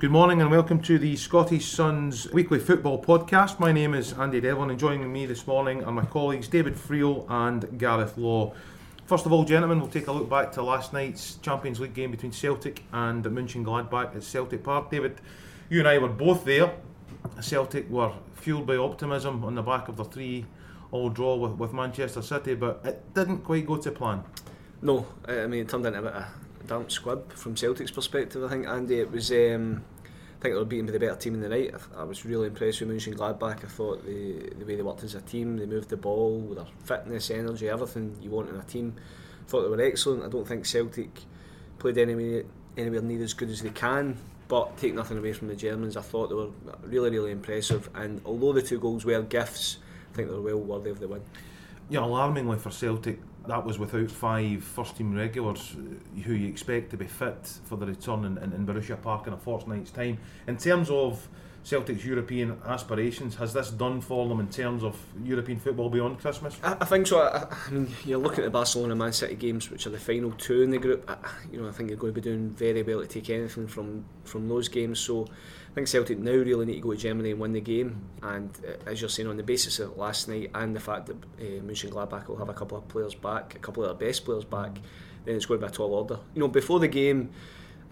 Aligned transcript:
Good 0.00 0.10
morning 0.10 0.42
and 0.42 0.50
welcome 0.50 0.82
to 0.82 0.98
the 0.98 1.14
Scottish 1.14 1.66
Suns 1.66 2.30
weekly 2.32 2.58
football 2.58 3.00
podcast. 3.00 3.60
My 3.60 3.70
name 3.70 3.94
is 3.94 4.12
Andy 4.14 4.40
Devlin 4.40 4.70
and 4.70 4.78
joining 4.78 5.10
me 5.10 5.24
this 5.24 5.46
morning 5.46 5.84
are 5.84 5.92
my 5.92 6.04
colleagues 6.04 6.48
David 6.48 6.74
Friel 6.74 7.24
and 7.30 7.78
Gareth 7.78 8.18
Law. 8.18 8.52
First 9.06 9.24
of 9.24 9.32
all, 9.32 9.44
gentlemen, 9.44 9.78
we'll 9.78 9.88
take 9.88 10.08
a 10.08 10.12
look 10.12 10.28
back 10.28 10.50
to 10.52 10.62
last 10.62 10.92
night's 10.92 11.36
Champions 11.36 11.78
League 11.78 11.94
game 11.94 12.10
between 12.10 12.32
Celtic 12.32 12.82
and 12.92 13.22
the 13.22 13.30
Mönchengladbach 13.30 14.16
at 14.16 14.24
Celtic 14.24 14.64
Park. 14.64 14.90
David, 14.90 15.20
you 15.70 15.78
and 15.78 15.88
I 15.88 15.98
were 15.98 16.08
both 16.08 16.44
there. 16.44 16.74
Celtic 17.40 17.88
were 17.88 18.12
fueled 18.34 18.66
by 18.66 18.76
optimism 18.76 19.44
on 19.44 19.54
the 19.54 19.62
back 19.62 19.86
of 19.86 19.96
the 19.96 20.04
three 20.04 20.44
all 20.90 21.08
draw 21.08 21.36
with, 21.36 21.52
with 21.52 21.72
Manchester 21.72 22.20
City, 22.20 22.54
but 22.54 22.80
it 22.84 23.14
didn't 23.14 23.38
quite 23.38 23.66
go 23.66 23.76
to 23.76 23.90
plan. 23.92 24.24
No, 24.82 25.06
I 25.26 25.46
mean 25.46 25.62
it 25.62 25.68
turned 25.68 25.86
into 25.86 26.00
a 26.00 26.02
bit 26.02 26.12
of 26.12 26.22
a 26.22 26.28
damp 26.66 26.90
squib 26.90 27.32
from 27.32 27.56
Celtic's 27.56 27.90
perspective. 27.90 28.44
I 28.44 28.48
think 28.48 28.66
Andy, 28.66 29.00
it 29.00 29.10
was. 29.10 29.30
Um, 29.30 29.82
think 30.44 30.54
they 30.54 30.58
were 30.58 30.66
beaten 30.66 30.84
by 30.84 30.92
the 30.92 30.98
better 30.98 31.16
team 31.16 31.34
in 31.34 31.40
the 31.40 31.48
night. 31.48 31.74
I, 31.96 32.02
I 32.02 32.04
was 32.04 32.26
really 32.26 32.48
impressed 32.48 32.82
with 32.82 32.90
Mönchengladbach. 32.90 33.64
I 33.64 33.68
thought 33.68 34.04
the 34.04 34.50
the 34.58 34.66
way 34.66 34.76
they 34.76 34.82
worked 34.82 35.02
as 35.02 35.14
a 35.14 35.22
team, 35.22 35.56
they 35.56 35.64
moved 35.64 35.88
the 35.88 35.96
ball 35.96 36.54
their 36.54 36.66
fitness, 36.84 37.30
energy, 37.30 37.68
everything 37.68 38.14
you 38.20 38.28
want 38.28 38.50
in 38.50 38.56
a 38.56 38.62
team. 38.62 38.94
I 39.42 39.48
thought 39.48 39.62
they 39.62 39.68
were 39.68 39.80
excellent. 39.80 40.22
I 40.22 40.28
don't 40.28 40.46
think 40.46 40.66
Celtic 40.66 41.22
played 41.78 41.96
anywhere 41.96 42.42
anywhere 42.76 43.00
near 43.00 43.22
as 43.22 43.32
good 43.32 43.48
as 43.48 43.62
they 43.62 43.70
can. 43.70 44.18
But 44.46 44.76
take 44.76 44.92
nothing 44.92 45.16
away 45.16 45.32
from 45.32 45.48
the 45.48 45.56
Germans, 45.56 45.96
I 45.96 46.02
thought 46.02 46.28
they 46.28 46.34
were 46.34 46.50
really, 46.82 47.08
really 47.08 47.30
impressive. 47.30 47.88
And 47.94 48.20
although 48.26 48.52
the 48.52 48.60
two 48.60 48.78
goals 48.78 49.06
were 49.06 49.22
gifts, 49.22 49.78
I 50.12 50.16
think 50.16 50.28
they 50.28 50.34
were 50.34 50.42
well 50.42 50.60
worthy 50.60 50.90
of 50.90 51.00
the 51.00 51.08
win. 51.08 51.22
Yeah, 51.88 52.04
alarmingly 52.04 52.58
for 52.58 52.70
Celtic, 52.70 53.18
that 53.46 53.64
was 53.64 53.78
without 53.78 54.10
five 54.10 54.62
first 54.62 54.96
team 54.96 55.14
regulars 55.14 55.76
uh, 55.76 56.20
who 56.22 56.34
you 56.34 56.48
expect 56.48 56.90
to 56.90 56.96
be 56.96 57.06
fit 57.06 57.46
for 57.64 57.76
the 57.76 57.86
return 57.86 58.24
in, 58.24 58.38
in, 58.38 58.52
in 58.52 58.66
Borussia 58.66 59.00
Park 59.00 59.26
in 59.26 59.32
a 59.32 59.36
fortnight's 59.36 59.90
time. 59.90 60.18
In 60.46 60.56
terms 60.56 60.90
of 60.90 61.28
Celtic's 61.64 62.04
European 62.04 62.60
aspirations, 62.66 63.36
has 63.36 63.54
this 63.54 63.70
done 63.70 64.02
for 64.02 64.28
them 64.28 64.38
in 64.38 64.48
terms 64.48 64.84
of 64.84 65.00
European 65.24 65.58
football 65.58 65.88
beyond 65.88 66.20
Christmas? 66.20 66.58
I, 66.62 66.76
I 66.78 66.84
think 66.84 67.06
so. 67.06 67.20
I, 67.20 67.46
I, 67.50 67.70
mean, 67.70 67.88
you're 68.04 68.18
looking 68.18 68.44
at 68.44 68.52
Barcelona 68.52 68.94
Man 68.94 69.14
City 69.14 69.34
games, 69.34 69.70
which 69.70 69.86
are 69.86 69.90
the 69.90 69.98
final 69.98 70.30
two 70.32 70.60
in 70.60 70.70
the 70.70 70.78
group. 70.78 71.10
I, 71.10 71.16
you 71.50 71.60
know, 71.60 71.66
I 71.66 71.72
think 71.72 71.88
you're 71.88 71.98
going 71.98 72.12
to 72.12 72.20
be 72.20 72.24
doing 72.24 72.50
very 72.50 72.82
well 72.82 73.00
to 73.00 73.06
take 73.06 73.30
anything 73.30 73.66
from 73.66 74.04
from 74.24 74.48
those 74.48 74.68
games. 74.68 75.00
So. 75.00 75.26
I 75.26 75.74
think 75.74 75.88
Celtic 75.88 76.20
now 76.20 76.30
really 76.30 76.66
need 76.66 76.74
to 76.74 76.80
go 76.80 76.92
to 76.92 76.96
Germany 76.96 77.32
and 77.32 77.40
win 77.40 77.52
the 77.52 77.60
game. 77.60 78.00
And 78.22 78.48
uh, 78.64 78.88
as 78.88 79.00
you're 79.00 79.10
saying, 79.10 79.28
on 79.28 79.36
the 79.36 79.42
basis 79.42 79.80
of 79.80 79.96
last 79.96 80.28
night 80.28 80.52
and 80.54 80.76
the 80.76 80.78
fact 80.78 81.06
that 81.06 81.16
uh, 81.16 81.62
Mönchengladbach 81.64 82.28
will 82.28 82.36
have 82.36 82.48
a 82.48 82.54
couple 82.54 82.78
of 82.78 82.86
players 82.86 83.16
back, 83.16 83.56
a 83.56 83.58
couple 83.58 83.82
of 83.82 83.98
their 83.98 84.08
best 84.08 84.24
players 84.24 84.44
back, 84.44 84.78
then 85.24 85.34
it's 85.34 85.46
going 85.46 85.58
to 85.58 85.66
be 85.66 85.72
a 85.72 85.74
tall 85.74 85.92
order. 85.92 86.20
You 86.32 86.42
know, 86.42 86.46
before 86.46 86.78
the 86.78 86.86
game, 86.86 87.30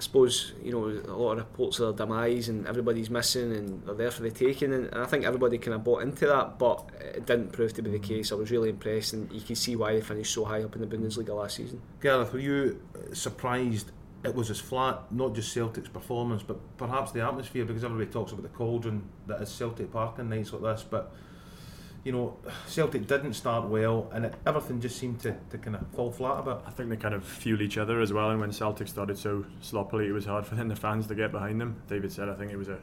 suppose 0.03 0.53
you 0.63 0.73
know 0.73 0.87
a 0.89 1.17
lot 1.17 1.33
of 1.33 1.39
reports 1.39 1.79
of 1.79 1.97
their 1.97 2.07
demise 2.07 2.49
and 2.49 2.67
everybody's 2.67 3.11
missing 3.11 3.53
and 3.53 3.85
they're 3.87 3.95
there 3.95 4.11
for 4.11 4.23
the 4.23 4.31
taking. 4.31 4.73
And 4.73 4.95
I 4.95 5.07
think 5.07 5.25
everybody 5.25 5.59
kind 5.59 5.75
of 5.75 5.85
bought 5.85 6.03
into 6.03 6.27
that 6.27 6.59
but 6.59 6.89
it 7.01 7.27
didn't 7.27 7.53
prove 7.53 7.73
to 7.75 7.83
be 7.83 7.91
the 7.91 7.99
mm-hmm. 7.99 8.07
case. 8.07 8.33
I 8.33 8.35
was 8.35 8.51
really 8.51 8.71
impressed 8.71 9.13
and 9.13 9.31
you 9.33 9.41
can 9.41 9.57
see 9.57 9.77
why 9.77 9.95
they 9.95 10.01
finished 10.01 10.35
so 10.35 10.45
high 10.45 10.63
up 10.63 10.75
in 10.75 10.81
the 10.81 10.87
Bundesliga 10.87 11.35
last 11.35 11.57
season. 11.57 11.81
Gareth 12.01 12.33
were 12.33 12.39
you 12.39 12.81
uh, 12.95 13.15
surprised 13.15 13.91
it 14.25 14.35
was 14.35 14.51
as 14.51 14.61
flat, 14.61 15.11
not 15.11 15.35
just 15.35 15.53
Celtic's 15.53 15.89
performance, 15.89 16.43
but 16.43 16.59
perhaps 16.77 17.11
the 17.13 17.27
atmosphere, 17.27 17.65
because 17.65 17.83
everybody 17.83 18.11
talks 18.11 18.33
about 18.33 18.43
the 18.43 18.49
cauldron 18.51 19.03
that 19.27 19.41
is 19.43 19.51
Celtic 19.51 19.93
Park 19.93 20.19
in 20.19 20.29
nights 20.29 20.53
like 20.53 20.63
this. 20.63 20.85
But 20.89 21.13
you 22.05 22.13
know, 22.13 22.37
Celtic 22.67 23.07
didn't 23.07 23.35
start 23.35 23.69
well, 23.69 24.11
and 24.13 24.25
it, 24.27 24.35
everything 24.45 24.81
just 24.81 24.97
seemed 24.99 25.21
to, 25.21 25.37
to 25.51 25.59
kind 25.59 25.77
of 25.77 25.87
fall 25.95 26.11
flat 26.11 26.41
a 26.41 26.43
bit. 26.43 26.57
I 26.67 26.71
think 26.71 26.91
they 26.91 26.97
kind 26.97 27.15
of 27.15 27.25
fuel 27.25 27.63
each 27.63 27.79
other 27.79 28.01
as 28.01 28.13
well. 28.13 28.31
And 28.31 28.41
when 28.41 28.53
Celtic 28.53 28.89
started 28.89 29.19
so 29.19 29.45
sloppily, 29.61 30.09
it 30.09 30.13
was 30.13 30.25
hard 30.25 30.47
for 30.47 30.57
then 30.57 30.69
the 30.69 30.77
fans 30.77 31.07
to 31.09 31.15
get 31.15 31.31
behind 31.31 31.61
them. 31.61 31.81
David 31.89 32.13
said, 32.13 32.29
I 32.29 32.35
think 32.35 32.51
it 32.51 32.57
was 32.57 32.69
a 32.69 32.79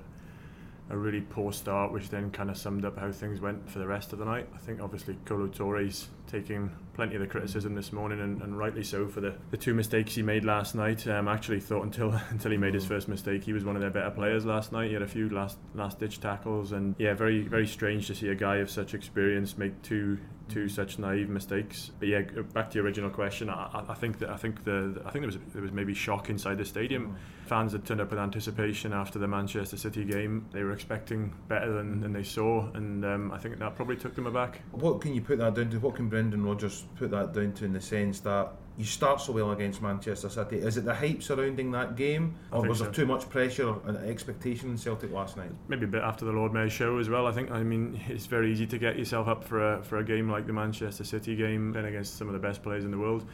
a 0.90 0.98
really 0.98 1.22
poor 1.22 1.54
start, 1.54 1.92
which 1.92 2.10
then 2.10 2.32
kind 2.32 2.50
of 2.50 2.58
summed 2.58 2.84
up 2.84 2.98
how 2.98 3.12
things 3.12 3.40
went 3.40 3.70
for 3.70 3.80
the 3.80 3.88
rest 3.88 4.12
of 4.12 4.20
the 4.20 4.26
night. 4.26 4.48
I 4.54 4.58
think 4.58 4.82
obviously 4.82 5.18
Kolo 5.26 5.48
Touré's 5.48 6.08
taking 6.28 6.72
plenty 6.94 7.16
of 7.16 7.22
the 7.22 7.28
criticism 7.28 7.76
this 7.76 7.94
morning, 7.94 8.20
and, 8.20 8.42
and 8.42 8.58
rightly 8.58 8.84
so 8.84 9.08
for 9.08 9.22
the, 9.22 9.36
the 9.52 9.58
two 9.58 9.74
mistakes 9.74 10.16
he 10.16 10.24
made 10.24 10.44
last 10.44 10.74
night. 10.74 11.08
Um, 11.08 11.28
actually 11.28 11.60
thought 11.60 11.84
until 11.84 12.12
until 12.30 12.52
he 12.52 12.58
made 12.58 12.74
his 12.74 12.86
first 12.86 13.08
mistake, 13.08 13.44
he 13.44 13.54
was 13.54 13.64
one 13.64 13.76
of 13.76 13.82
their 13.82 13.92
better 13.92 14.12
players 14.12 14.46
last 14.46 14.72
night. 14.72 14.88
He 14.88 14.94
had 14.94 15.04
a 15.04 15.08
few 15.08 15.30
last 15.30 15.58
last 15.76 16.00
ditch 16.00 16.20
tackles, 16.20 16.72
and 16.72 16.96
yeah, 16.98 17.14
very 17.14 17.42
very 17.42 17.68
strange 17.68 18.08
to 18.08 18.16
see 18.16 18.30
a 18.30 18.36
guy 18.36 18.58
of 18.58 18.70
such 18.70 18.94
experience 18.94 19.58
make 19.58 19.80
two 19.84 20.18
two 20.50 20.68
such 20.68 21.00
naive 21.00 21.30
mistakes. 21.30 21.92
But 22.00 22.08
yeah, 22.08 22.22
back 22.54 22.70
to 22.72 22.76
your 22.76 22.86
original 22.86 23.10
question, 23.10 23.50
I, 23.50 23.84
I 23.88 23.94
think 23.94 24.20
that 24.20 24.30
I 24.30 24.38
think 24.38 24.64
the 24.64 25.02
I 25.06 25.12
think 25.12 25.24
there 25.24 25.28
was 25.28 25.38
there 25.54 25.62
was 25.62 25.72
maybe 25.72 25.94
shock 25.94 26.30
inside 26.30 26.58
the 26.58 26.66
stadium. 26.66 27.16
Fans 27.46 27.72
had 27.72 27.86
turned 27.86 28.02
up 28.02 28.12
with 28.12 28.20
anticipation 28.20 28.94
after 28.94 29.18
the 29.18 29.28
Manchester 29.28 29.78
City 29.78 30.06
game. 30.06 30.46
They 30.52 30.64
were 30.64 30.74
expecting 30.74 31.34
better 31.48 31.74
than, 31.74 32.02
than 32.02 32.14
they 32.14 32.24
saw, 32.24 32.70
and 32.74 33.04
um, 33.06 33.32
I 33.32 33.38
think 33.38 33.58
that 33.58 33.76
probably 33.76 33.96
took 33.96 34.16
them 34.16 34.28
aback. 34.28 34.62
What 34.72 35.02
can 35.02 35.16
you 35.16 35.22
put 35.22 35.40
that 35.40 35.56
down 35.56 35.70
to? 35.72 35.80
What 35.80 35.96
can 35.96 36.10
Brendan 36.10 36.44
Rodgers 36.46 36.86
put 36.96 37.12
that 37.12 37.34
down 37.34 37.54
to 37.54 37.66
in 37.66 37.74
the 37.74 37.82
sense 37.82 38.20
that 38.22 38.52
you 38.80 38.86
start 38.86 39.20
so 39.20 39.34
well 39.34 39.52
against 39.52 39.82
Manchester 39.82 40.30
City? 40.30 40.56
Is 40.56 40.78
it 40.78 40.86
the 40.86 40.96
hype 40.96 41.22
surrounding 41.22 41.70
that 41.72 41.98
game, 41.98 42.36
or 42.50 42.66
was 42.66 42.78
so. 42.78 42.86
there 42.86 42.94
too 42.94 43.06
much 43.06 43.30
pressure 43.30 43.76
and 43.86 43.98
expectation 43.98 44.70
in 44.70 44.78
Celtic 44.78 45.12
last 45.12 45.36
night? 45.36 45.52
Maybe 45.68 45.84
a 45.84 45.88
bit 45.90 46.02
after 46.02 46.24
the 46.24 46.32
Lord 46.32 46.54
Mayor 46.54 46.70
show 46.70 46.98
as 46.98 47.10
well. 47.10 47.28
I 47.28 47.34
think. 47.34 47.52
I 47.52 47.62
mean, 47.62 48.00
it's 48.08 48.26
very 48.26 48.50
easy 48.50 48.66
to 48.68 48.78
get 48.78 48.98
yourself 48.98 49.28
up 49.28 49.44
for 49.44 49.74
a 49.74 49.84
for 49.84 49.98
a 49.98 50.04
game 50.04 50.32
like 50.32 50.48
the 50.48 50.54
Manchester 50.54 51.04
City 51.04 51.36
game, 51.36 51.74
then 51.74 51.84
against 51.84 52.18
some 52.18 52.28
of 52.28 52.34
the 52.34 52.40
best 52.40 52.64
players 52.64 52.86
in 52.86 52.92
the 52.92 52.98
world. 52.98 53.26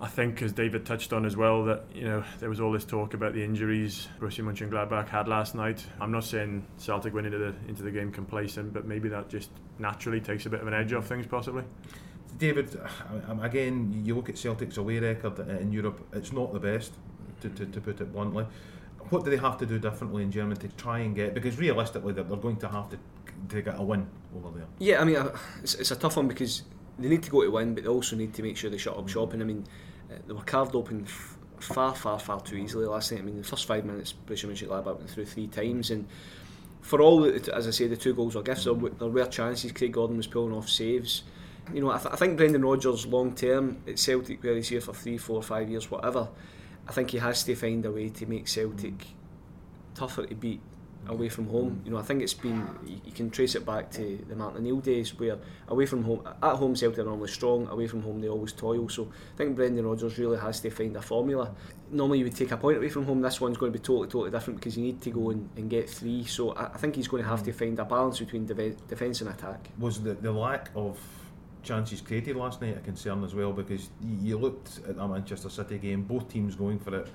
I 0.00 0.06
think, 0.06 0.42
as 0.42 0.52
David 0.52 0.86
touched 0.86 1.12
on 1.12 1.26
as 1.26 1.36
well, 1.36 1.64
that 1.64 1.82
you 1.92 2.04
know 2.04 2.22
there 2.38 2.48
was 2.48 2.60
all 2.60 2.70
this 2.70 2.84
talk 2.84 3.14
about 3.14 3.34
the 3.34 3.42
injuries 3.42 4.06
Borussia 4.20 4.44
Mönchengladbach 4.44 5.08
had 5.08 5.26
last 5.26 5.56
night. 5.56 5.84
I'm 6.00 6.12
not 6.12 6.22
saying 6.22 6.64
Celtic 6.76 7.12
went 7.12 7.26
into 7.26 7.38
the 7.38 7.54
into 7.66 7.82
the 7.82 7.90
game 7.90 8.12
complacent, 8.12 8.72
but 8.72 8.86
maybe 8.86 9.08
that 9.08 9.28
just 9.28 9.50
naturally 9.80 10.20
takes 10.20 10.46
a 10.46 10.50
bit 10.50 10.60
of 10.60 10.68
an 10.68 10.74
edge 10.74 10.92
off 10.92 11.08
things, 11.08 11.26
possibly. 11.26 11.64
David, 12.38 12.78
again, 13.40 14.02
you 14.04 14.14
look 14.14 14.28
at 14.28 14.36
Celtic's 14.38 14.76
away 14.76 14.98
record 14.98 15.38
in 15.38 15.72
Europe; 15.72 16.06
it's 16.12 16.32
not 16.32 16.52
the 16.52 16.60
best, 16.60 16.92
to, 17.40 17.48
to, 17.50 17.66
to 17.66 17.80
put 17.80 18.00
it 18.00 18.12
bluntly. 18.12 18.46
What 19.10 19.24
do 19.24 19.30
they 19.30 19.36
have 19.36 19.56
to 19.58 19.66
do 19.66 19.78
differently 19.78 20.22
in 20.22 20.32
Germany 20.32 20.56
to 20.60 20.68
try 20.76 20.98
and 20.98 21.14
get? 21.14 21.32
Because 21.32 21.58
realistically, 21.58 22.12
they're, 22.12 22.24
they're 22.24 22.36
going 22.36 22.56
to 22.56 22.68
have 22.68 22.90
to 22.90 22.98
to 23.48 23.62
get 23.62 23.78
a 23.78 23.82
win 23.82 24.06
over 24.36 24.56
there. 24.56 24.66
Yeah, 24.78 25.00
I 25.00 25.04
mean, 25.04 25.16
uh, 25.16 25.36
it's, 25.62 25.74
it's 25.74 25.90
a 25.90 25.96
tough 25.96 26.16
one 26.16 26.28
because 26.28 26.62
they 26.98 27.08
need 27.08 27.22
to 27.22 27.30
go 27.30 27.42
to 27.42 27.50
win, 27.50 27.74
but 27.74 27.84
they 27.84 27.90
also 27.90 28.16
need 28.16 28.34
to 28.34 28.42
make 28.42 28.56
sure 28.56 28.70
they 28.70 28.78
shut 28.78 28.96
up 28.96 29.08
shop. 29.08 29.32
And 29.32 29.42
I 29.42 29.44
mean, 29.44 29.64
uh, 30.10 30.14
they 30.26 30.32
were 30.32 30.42
carved 30.42 30.74
open 30.74 31.04
f- 31.04 31.36
far, 31.60 31.94
far, 31.94 32.18
far 32.18 32.40
too 32.40 32.56
easily 32.56 32.86
last 32.86 33.12
night. 33.12 33.20
I 33.20 33.24
mean, 33.24 33.36
the 33.36 33.44
first 33.44 33.66
five 33.66 33.84
minutes, 33.84 34.14
Borussia 34.26 34.46
Mönchengladbach 34.46 34.96
went 34.96 35.10
through 35.10 35.26
three 35.26 35.46
times, 35.46 35.90
and 35.90 36.06
for 36.80 37.00
all, 37.00 37.24
as 37.24 37.66
I 37.66 37.70
say, 37.70 37.86
the 37.86 37.96
two 37.96 38.14
goals 38.14 38.34
were 38.34 38.42
gifts. 38.42 38.64
There 38.64 38.74
were 38.74 39.26
chances. 39.26 39.72
Craig 39.72 39.92
Gordon 39.92 40.16
was 40.16 40.26
pulling 40.26 40.54
off 40.54 40.68
saves. 40.68 41.24
You 41.72 41.80
know, 41.80 41.90
I, 41.90 41.98
th- 41.98 42.12
I 42.12 42.16
think 42.16 42.36
Brendan 42.36 42.64
Rodgers 42.64 43.06
long 43.06 43.34
term 43.34 43.78
at 43.86 43.98
Celtic, 43.98 44.42
where 44.42 44.54
he's 44.54 44.68
here 44.68 44.80
for 44.80 44.94
three, 44.94 45.18
four, 45.18 45.42
five 45.42 45.68
years, 45.68 45.90
whatever. 45.90 46.28
I 46.88 46.92
think 46.92 47.10
he 47.10 47.18
has 47.18 47.42
to 47.44 47.54
find 47.56 47.84
a 47.84 47.90
way 47.90 48.08
to 48.10 48.26
make 48.26 48.46
Celtic 48.46 49.06
tougher 49.94 50.26
to 50.26 50.34
beat 50.34 50.60
away 51.08 51.28
from 51.28 51.48
home. 51.48 51.80
You 51.84 51.92
know, 51.92 51.98
I 51.98 52.02
think 52.02 52.22
it's 52.22 52.34
been 52.34 52.68
you 53.04 53.12
can 53.12 53.30
trace 53.30 53.54
it 53.54 53.64
back 53.64 53.90
to 53.92 54.24
the 54.28 54.36
Martin 54.36 54.58
O'Neill 54.58 54.80
days 54.80 55.18
where 55.18 55.38
away 55.68 55.86
from 55.86 56.02
home, 56.02 56.22
at 56.26 56.56
home 56.56 56.74
Celtic 56.76 57.00
are 57.00 57.04
normally 57.04 57.28
strong, 57.28 57.66
away 57.68 57.86
from 57.86 58.02
home 58.02 58.20
they 58.20 58.28
always 58.28 58.52
toil. 58.52 58.88
So 58.88 59.10
I 59.34 59.36
think 59.36 59.56
Brendan 59.56 59.86
Rodgers 59.86 60.18
really 60.18 60.38
has 60.38 60.60
to 60.60 60.70
find 60.70 60.96
a 60.96 61.02
formula. 61.02 61.54
Normally 61.90 62.18
you 62.18 62.24
would 62.24 62.36
take 62.36 62.50
a 62.50 62.56
point 62.56 62.78
away 62.78 62.88
from 62.88 63.04
home. 63.04 63.20
This 63.20 63.40
one's 63.40 63.56
going 63.56 63.72
to 63.72 63.78
be 63.78 63.82
totally 63.82 64.08
totally 64.08 64.30
different 64.30 64.60
because 64.60 64.76
you 64.76 64.84
need 64.84 65.00
to 65.02 65.10
go 65.10 65.30
and, 65.30 65.48
and 65.56 65.70
get 65.70 65.88
three. 65.88 66.24
So 66.24 66.52
I, 66.52 66.66
I, 66.66 66.76
think 66.78 66.96
he's 66.96 67.08
going 67.08 67.22
to 67.22 67.28
have 67.28 67.42
to 67.44 67.52
find 67.52 67.78
a 67.78 67.84
balance 67.84 68.18
between 68.18 68.46
de- 68.46 68.70
defence 68.88 69.20
and 69.20 69.30
attack. 69.30 69.70
Was 69.78 70.02
the 70.02 70.14
the 70.14 70.32
lack 70.32 70.70
of 70.74 70.98
chances 71.66 72.00
created 72.00 72.36
last 72.36 72.62
night 72.62 72.76
a 72.76 72.80
concern 72.80 73.22
as 73.24 73.34
well 73.34 73.52
because 73.52 73.90
you 74.22 74.38
looked 74.38 74.78
at 74.88 74.96
that 74.96 75.08
Manchester 75.08 75.50
City 75.50 75.78
game, 75.78 76.02
both 76.02 76.28
teams 76.28 76.54
going 76.54 76.78
for 76.78 76.96
it 76.96 77.08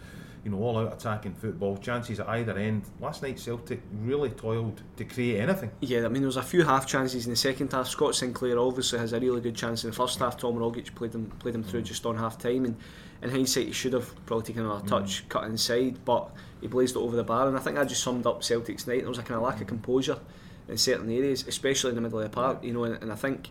you 0.44 0.50
know, 0.50 0.58
all 0.58 0.80
out 0.80 0.94
attacking 0.94 1.36
football, 1.36 1.78
chances 1.78 2.20
at 2.20 2.28
either 2.30 2.58
end. 2.58 2.84
Last 3.00 3.22
night 3.22 3.40
Celtic 3.40 3.82
really 4.02 4.32
toiled 4.32 4.82
to 4.98 5.06
create 5.06 5.40
anything. 5.40 5.72
Yeah, 5.82 6.06
I 6.06 6.08
mean 6.08 6.24
there 6.24 6.28
was 6.28 6.38
a 6.38 6.44
few 6.44 6.64
half 6.64 6.88
chances 6.88 7.26
in 7.26 7.32
the 7.32 7.38
second 7.38 7.72
half. 7.72 7.88
Scott 7.88 8.16
Sinclair 8.16 8.58
obviously 8.58 9.00
has 9.00 9.14
a 9.14 9.20
really 9.20 9.42
good 9.42 9.56
chance 9.56 9.84
in 9.84 9.92
the 9.92 9.96
first 9.96 10.18
half. 10.20 10.38
Tom 10.38 10.56
Rogic 10.56 10.96
played 10.96 11.14
him 11.14 11.30
played 11.40 11.56
him 11.56 11.64
through 11.64 11.84
just 11.84 12.06
on 12.06 12.18
half 12.18 12.40
time, 12.40 12.66
and 12.66 12.76
in 13.22 13.30
hindsight 13.30 13.68
he 13.68 13.72
should 13.72 13.94
have 13.94 14.14
probably 14.26 14.46
taken 14.48 14.66
another 14.66 14.88
touch, 14.88 15.24
mm. 15.26 15.30
cut 15.30 15.44
inside, 15.44 16.04
but 16.06 16.32
he 16.60 16.68
blazed 16.68 16.96
it 16.96 17.00
over 17.00 17.16
the 17.16 17.24
bar, 17.24 17.48
and 17.48 17.56
I 17.56 17.60
think 17.60 17.76
that 17.76 17.88
just 17.88 18.04
summed 18.04 18.26
up 18.26 18.44
Celtic's 18.44 18.88
night. 18.88 19.02
There 19.02 19.10
was 19.10 19.20
a 19.20 19.24
kind 19.24 19.38
of 19.38 19.44
lack 19.44 19.62
of 19.62 19.68
composure 19.68 20.20
in 20.68 20.78
certain 20.78 21.12
areas, 21.12 21.48
especially 21.48 21.90
in 21.90 21.96
the 21.96 22.02
middle 22.02 22.20
of 22.20 22.24
the 22.24 22.36
park. 22.36 22.64
You 22.64 22.74
know, 22.74 22.86
and, 22.86 23.02
and 23.04 23.12
I 23.12 23.16
think 23.16 23.50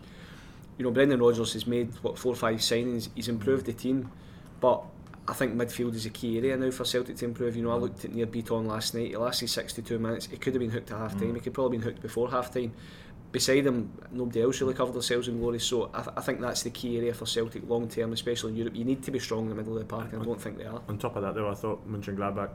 you 0.81 0.85
know 0.87 0.91
Brendan 0.91 1.21
Rodgers 1.21 1.53
has 1.53 1.67
made 1.67 1.93
what 2.01 2.17
four 2.17 2.33
or 2.33 2.35
five 2.35 2.57
signings. 2.57 3.09
He's 3.13 3.27
improved 3.27 3.67
the 3.67 3.73
team, 3.73 4.09
but 4.59 4.83
I 5.27 5.33
think 5.33 5.53
midfield 5.53 5.93
is 5.93 6.07
a 6.07 6.09
key 6.09 6.39
area 6.39 6.57
now 6.57 6.71
for 6.71 6.85
Celtic 6.85 7.17
to 7.17 7.25
improve. 7.25 7.55
You 7.55 7.61
know, 7.61 7.71
I 7.71 7.75
looked 7.75 8.03
at 8.03 8.15
Nir 8.15 8.25
Bitton 8.25 8.65
last 8.65 8.95
night. 8.95 9.09
He 9.09 9.15
lasted 9.15 9.49
62 9.49 9.99
minutes. 9.99 10.25
He 10.25 10.37
could 10.37 10.55
have 10.55 10.59
been 10.59 10.71
hooked 10.71 10.89
at 10.89 10.97
half 10.97 11.11
time. 11.11 11.33
Mm. 11.33 11.35
He 11.35 11.41
could 11.41 11.53
probably 11.53 11.77
been 11.77 11.85
hooked 11.85 12.01
before 12.01 12.31
half 12.31 12.51
time. 12.51 12.73
Beside 13.31 13.67
him, 13.67 13.91
nobody 14.11 14.41
else 14.41 14.59
really 14.59 14.73
covered 14.73 14.93
themselves 14.93 15.27
in 15.27 15.39
glory. 15.39 15.59
So 15.59 15.91
I, 15.93 16.01
th- 16.01 16.15
I 16.17 16.21
think 16.21 16.41
that's 16.41 16.63
the 16.63 16.71
key 16.71 16.97
area 16.97 17.13
for 17.13 17.27
Celtic 17.27 17.69
long 17.69 17.87
term, 17.87 18.11
especially 18.11 18.53
in 18.53 18.57
Europe. 18.57 18.75
You 18.75 18.83
need 18.83 19.03
to 19.03 19.11
be 19.11 19.19
strong 19.19 19.43
in 19.43 19.49
the 19.49 19.55
middle 19.55 19.73
of 19.73 19.79
the 19.81 19.85
park, 19.85 20.13
and 20.13 20.23
I 20.23 20.25
don't 20.25 20.41
think 20.41 20.57
they 20.57 20.65
are. 20.65 20.81
On 20.89 20.97
top 20.97 21.15
of 21.15 21.21
that, 21.21 21.35
though, 21.35 21.47
I 21.47 21.53
thought 21.53 21.87
Mönchengladbach 21.87 22.49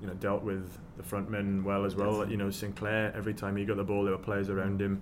you 0.00 0.08
know 0.08 0.14
dealt 0.14 0.42
with 0.42 0.76
the 0.96 1.02
front 1.04 1.30
men 1.30 1.62
well 1.62 1.84
as 1.84 1.94
well. 1.94 2.22
Yes. 2.22 2.30
You 2.30 2.38
know 2.38 2.50
Sinclair 2.50 3.12
every 3.16 3.34
time 3.34 3.54
he 3.54 3.64
got 3.64 3.76
the 3.76 3.84
ball, 3.84 4.02
there 4.02 4.12
were 4.12 4.18
players 4.18 4.50
around 4.50 4.82
him. 4.82 5.00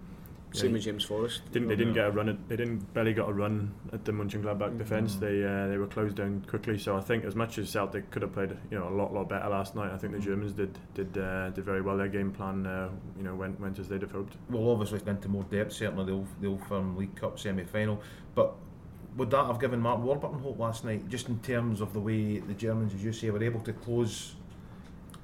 Same 0.52 0.72
with 0.72 0.82
James 0.82 1.04
Forrest. 1.04 1.42
Didn't 1.52 1.68
they 1.68 1.76
didn't 1.76 1.92
get 1.92 2.06
a 2.06 2.10
run? 2.10 2.28
At, 2.28 2.48
they 2.48 2.56
didn't 2.56 2.92
barely 2.92 3.12
got 3.12 3.28
a 3.28 3.32
run 3.32 3.72
at 3.92 4.04
the 4.04 4.12
Mönchengladbach 4.12 4.58
mm-hmm. 4.58 4.78
defence. 4.78 5.16
They 5.16 5.44
uh, 5.44 5.68
they 5.68 5.78
were 5.78 5.86
closed 5.86 6.16
down 6.16 6.44
quickly. 6.48 6.78
So 6.78 6.96
I 6.96 7.00
think 7.00 7.24
as 7.24 7.36
much 7.36 7.58
as 7.58 7.70
Celtic 7.70 8.10
could 8.10 8.22
have 8.22 8.32
played 8.32 8.56
you 8.70 8.78
know 8.78 8.88
a 8.88 8.90
lot 8.90 9.12
lot 9.14 9.28
better 9.28 9.48
last 9.48 9.76
night, 9.76 9.92
I 9.92 9.96
think 9.96 10.12
the 10.12 10.18
mm-hmm. 10.18 10.28
Germans 10.28 10.52
did 10.52 10.76
did 10.94 11.16
uh, 11.16 11.50
did 11.50 11.64
very 11.64 11.82
well. 11.82 11.96
Their 11.96 12.08
game 12.08 12.32
plan 12.32 12.66
uh, 12.66 12.88
you 13.16 13.22
know 13.22 13.34
went 13.34 13.60
went 13.60 13.78
as 13.78 13.88
they'd 13.88 14.02
have 14.02 14.12
hoped. 14.12 14.36
Well, 14.48 14.70
obviously 14.70 15.00
into 15.06 15.28
more 15.28 15.44
depth. 15.44 15.72
Certainly 15.72 16.06
the 16.06 16.12
old, 16.12 16.28
the 16.40 16.48
old 16.48 16.66
firm 16.66 16.96
League 16.96 17.14
Cup 17.16 17.38
semi 17.38 17.64
final, 17.64 18.00
but. 18.34 18.54
Would 19.16 19.32
that 19.32 19.46
have 19.46 19.60
given 19.60 19.80
Mark 19.80 20.00
Warburton 20.00 20.38
hope 20.38 20.60
last 20.60 20.84
night, 20.84 21.08
just 21.08 21.28
in 21.28 21.40
terms 21.40 21.80
of 21.80 21.92
the 21.92 21.98
way 21.98 22.38
the 22.38 22.54
Germans, 22.54 22.94
as 22.94 23.02
you 23.02 23.12
say, 23.12 23.28
were 23.30 23.42
able 23.42 23.58
to 23.62 23.72
close 23.72 24.36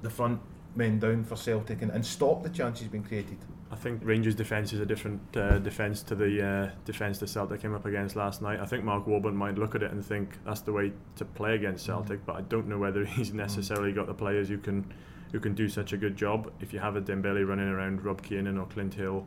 the 0.01 0.09
front 0.09 0.41
men 0.77 0.99
down 0.99 1.23
for 1.23 1.35
Celtic 1.35 1.81
and, 1.81 1.91
and 1.91 2.05
stop 2.05 2.43
the 2.43 2.49
chances 2.49 2.87
being 2.87 3.03
created? 3.03 3.37
I 3.69 3.75
think 3.75 4.01
Rangers' 4.03 4.35
defence 4.35 4.71
is 4.71 4.79
a 4.79 4.85
different 4.85 5.21
uh, 5.35 5.59
defence 5.59 6.01
to 6.03 6.15
the 6.15 6.45
uh, 6.45 6.71
defence 6.85 7.17
that 7.19 7.27
Celtic 7.27 7.61
came 7.61 7.75
up 7.75 7.85
against 7.85 8.15
last 8.15 8.41
night. 8.41 8.61
I 8.61 8.65
think 8.65 8.85
Mark 8.85 9.05
Warburton 9.07 9.37
might 9.37 9.57
look 9.57 9.75
at 9.75 9.83
it 9.83 9.91
and 9.91 10.05
think 10.05 10.37
that's 10.45 10.61
the 10.61 10.71
way 10.71 10.93
to 11.17 11.25
play 11.25 11.55
against 11.55 11.83
mm. 11.83 11.87
Celtic, 11.87 12.21
mm. 12.21 12.25
but 12.25 12.35
I 12.37 12.41
don't 12.41 12.67
know 12.67 12.77
whether 12.77 13.03
he's 13.17 13.33
necessarily 13.33 13.91
got 13.91 14.07
the 14.07 14.13
players 14.13 14.47
who 14.47 14.57
can 14.57 14.93
who 15.33 15.41
can 15.41 15.53
do 15.53 15.67
such 15.67 15.91
a 15.91 15.97
good 15.97 16.15
job. 16.15 16.49
If 16.61 16.71
you 16.71 16.79
have 16.79 16.95
a 16.95 17.01
Dembele 17.01 17.45
running 17.45 17.67
around 17.67 18.05
Rob 18.05 18.21
Kiernan 18.21 18.57
or 18.57 18.65
Clint 18.67 18.93
Hill, 18.93 19.25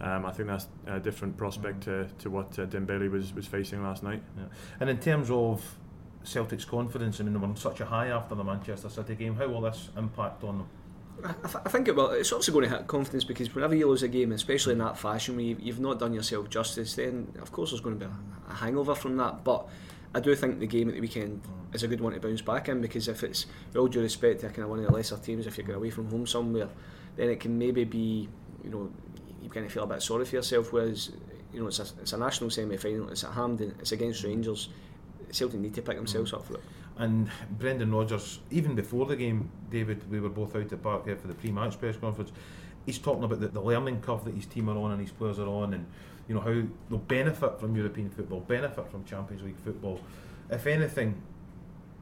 um, 0.00 0.24
I 0.24 0.32
think 0.32 0.48
that's 0.48 0.68
a 0.86 0.98
different 0.98 1.36
prospect 1.36 1.80
mm. 1.80 1.84
to, 1.84 2.08
to 2.20 2.30
what 2.30 2.58
uh, 2.58 2.64
Dembele 2.64 3.10
was, 3.10 3.34
was 3.34 3.46
facing 3.46 3.82
last 3.82 4.02
night. 4.02 4.22
Yeah. 4.38 4.44
And 4.80 4.88
in 4.88 4.98
terms 4.98 5.30
of 5.30 5.62
Celtic's 6.22 6.64
confidence, 6.64 7.20
I 7.20 7.24
mean, 7.24 7.34
they 7.34 7.38
were 7.38 7.46
on 7.46 7.56
such 7.56 7.80
a 7.80 7.84
high 7.84 8.08
after 8.08 8.34
the 8.34 8.44
Manchester 8.44 8.88
City 8.88 9.14
game. 9.14 9.36
How 9.36 9.48
will 9.48 9.60
this 9.60 9.90
impact 9.96 10.42
on 10.44 10.58
them? 10.58 10.68
I, 11.24 11.32
th- 11.32 11.64
I 11.64 11.68
think 11.70 11.88
it 11.88 11.96
will. 11.96 12.10
It's 12.10 12.32
also 12.32 12.52
going 12.52 12.68
to 12.68 12.76
hit 12.76 12.86
confidence 12.86 13.24
because 13.24 13.54
whenever 13.54 13.74
you 13.74 13.88
lose 13.88 14.02
a 14.02 14.08
game, 14.08 14.32
especially 14.32 14.72
in 14.72 14.78
that 14.78 14.98
fashion, 14.98 15.36
where 15.36 15.44
you've, 15.44 15.60
you've 15.60 15.80
not 15.80 15.98
done 15.98 16.12
yourself 16.12 16.50
justice, 16.50 16.94
then 16.94 17.32
of 17.40 17.50
course 17.50 17.70
there's 17.70 17.80
going 17.80 17.98
to 17.98 18.06
be 18.06 18.10
a, 18.10 18.52
a 18.52 18.54
hangover 18.54 18.94
from 18.94 19.16
that. 19.16 19.42
But 19.42 19.66
I 20.14 20.20
do 20.20 20.34
think 20.34 20.60
the 20.60 20.66
game 20.66 20.88
at 20.88 20.94
the 20.94 21.00
weekend 21.00 21.40
is 21.72 21.82
a 21.82 21.88
good 21.88 22.00
one 22.00 22.12
to 22.12 22.20
bounce 22.20 22.42
back 22.42 22.68
in 22.68 22.80
because 22.80 23.08
if 23.08 23.24
it's, 23.24 23.46
with 23.68 23.76
all 23.76 23.88
due 23.88 24.02
respect 24.02 24.40
to 24.40 24.48
kind 24.48 24.64
of 24.64 24.68
one 24.68 24.80
of 24.80 24.86
the 24.86 24.92
lesser 24.92 25.16
teams, 25.16 25.46
if 25.46 25.56
you're 25.56 25.66
going 25.66 25.78
away 25.78 25.90
from 25.90 26.10
home 26.10 26.26
somewhere, 26.26 26.68
then 27.16 27.30
it 27.30 27.40
can 27.40 27.58
maybe 27.58 27.84
be, 27.84 28.28
you 28.62 28.70
know, 28.70 28.90
you 29.42 29.48
kind 29.48 29.64
of 29.64 29.72
feel 29.72 29.84
a 29.84 29.86
bit 29.86 30.02
sorry 30.02 30.24
for 30.26 30.36
yourself. 30.36 30.72
Whereas, 30.72 31.10
you 31.52 31.60
know, 31.60 31.68
it's 31.68 31.78
a, 31.78 31.86
it's 32.02 32.12
a 32.12 32.18
national 32.18 32.50
semi 32.50 32.76
final, 32.76 33.08
it's 33.08 33.24
at 33.24 33.32
Hampden, 33.32 33.74
it's 33.80 33.92
against 33.92 34.24
Rangers. 34.24 34.68
Celtic 35.30 35.58
need 35.58 35.74
to 35.74 35.82
pick 35.82 35.96
themselves 35.96 36.32
mm. 36.32 36.34
up 36.34 36.46
for 36.46 36.54
it. 36.54 36.60
And 36.96 37.28
Brendan 37.50 37.92
Rodgers, 37.92 38.38
even 38.50 38.74
before 38.74 39.06
the 39.06 39.16
game, 39.16 39.50
David, 39.70 40.08
we 40.10 40.20
were 40.20 40.28
both 40.28 40.54
out 40.54 40.72
at 40.72 40.82
Parkhead 40.82 41.20
for 41.20 41.26
the 41.26 41.34
pre-match 41.34 41.78
press 41.80 41.96
conference. 41.96 42.30
He's 42.86 42.98
talking 42.98 43.24
about 43.24 43.40
the, 43.40 43.48
the 43.48 43.60
learning 43.60 44.00
curve 44.00 44.24
that 44.24 44.34
his 44.34 44.46
team 44.46 44.68
are 44.68 44.76
on 44.76 44.92
and 44.92 45.00
his 45.00 45.10
players 45.10 45.38
are 45.38 45.48
on, 45.48 45.74
and 45.74 45.86
you 46.28 46.34
know 46.34 46.40
how 46.40 46.62
they'll 46.88 46.98
benefit 46.98 47.58
from 47.58 47.74
European 47.74 48.10
football, 48.10 48.40
benefit 48.40 48.88
from 48.90 49.04
Champions 49.04 49.42
League 49.42 49.58
football. 49.58 50.00
If 50.50 50.66
anything, 50.66 51.20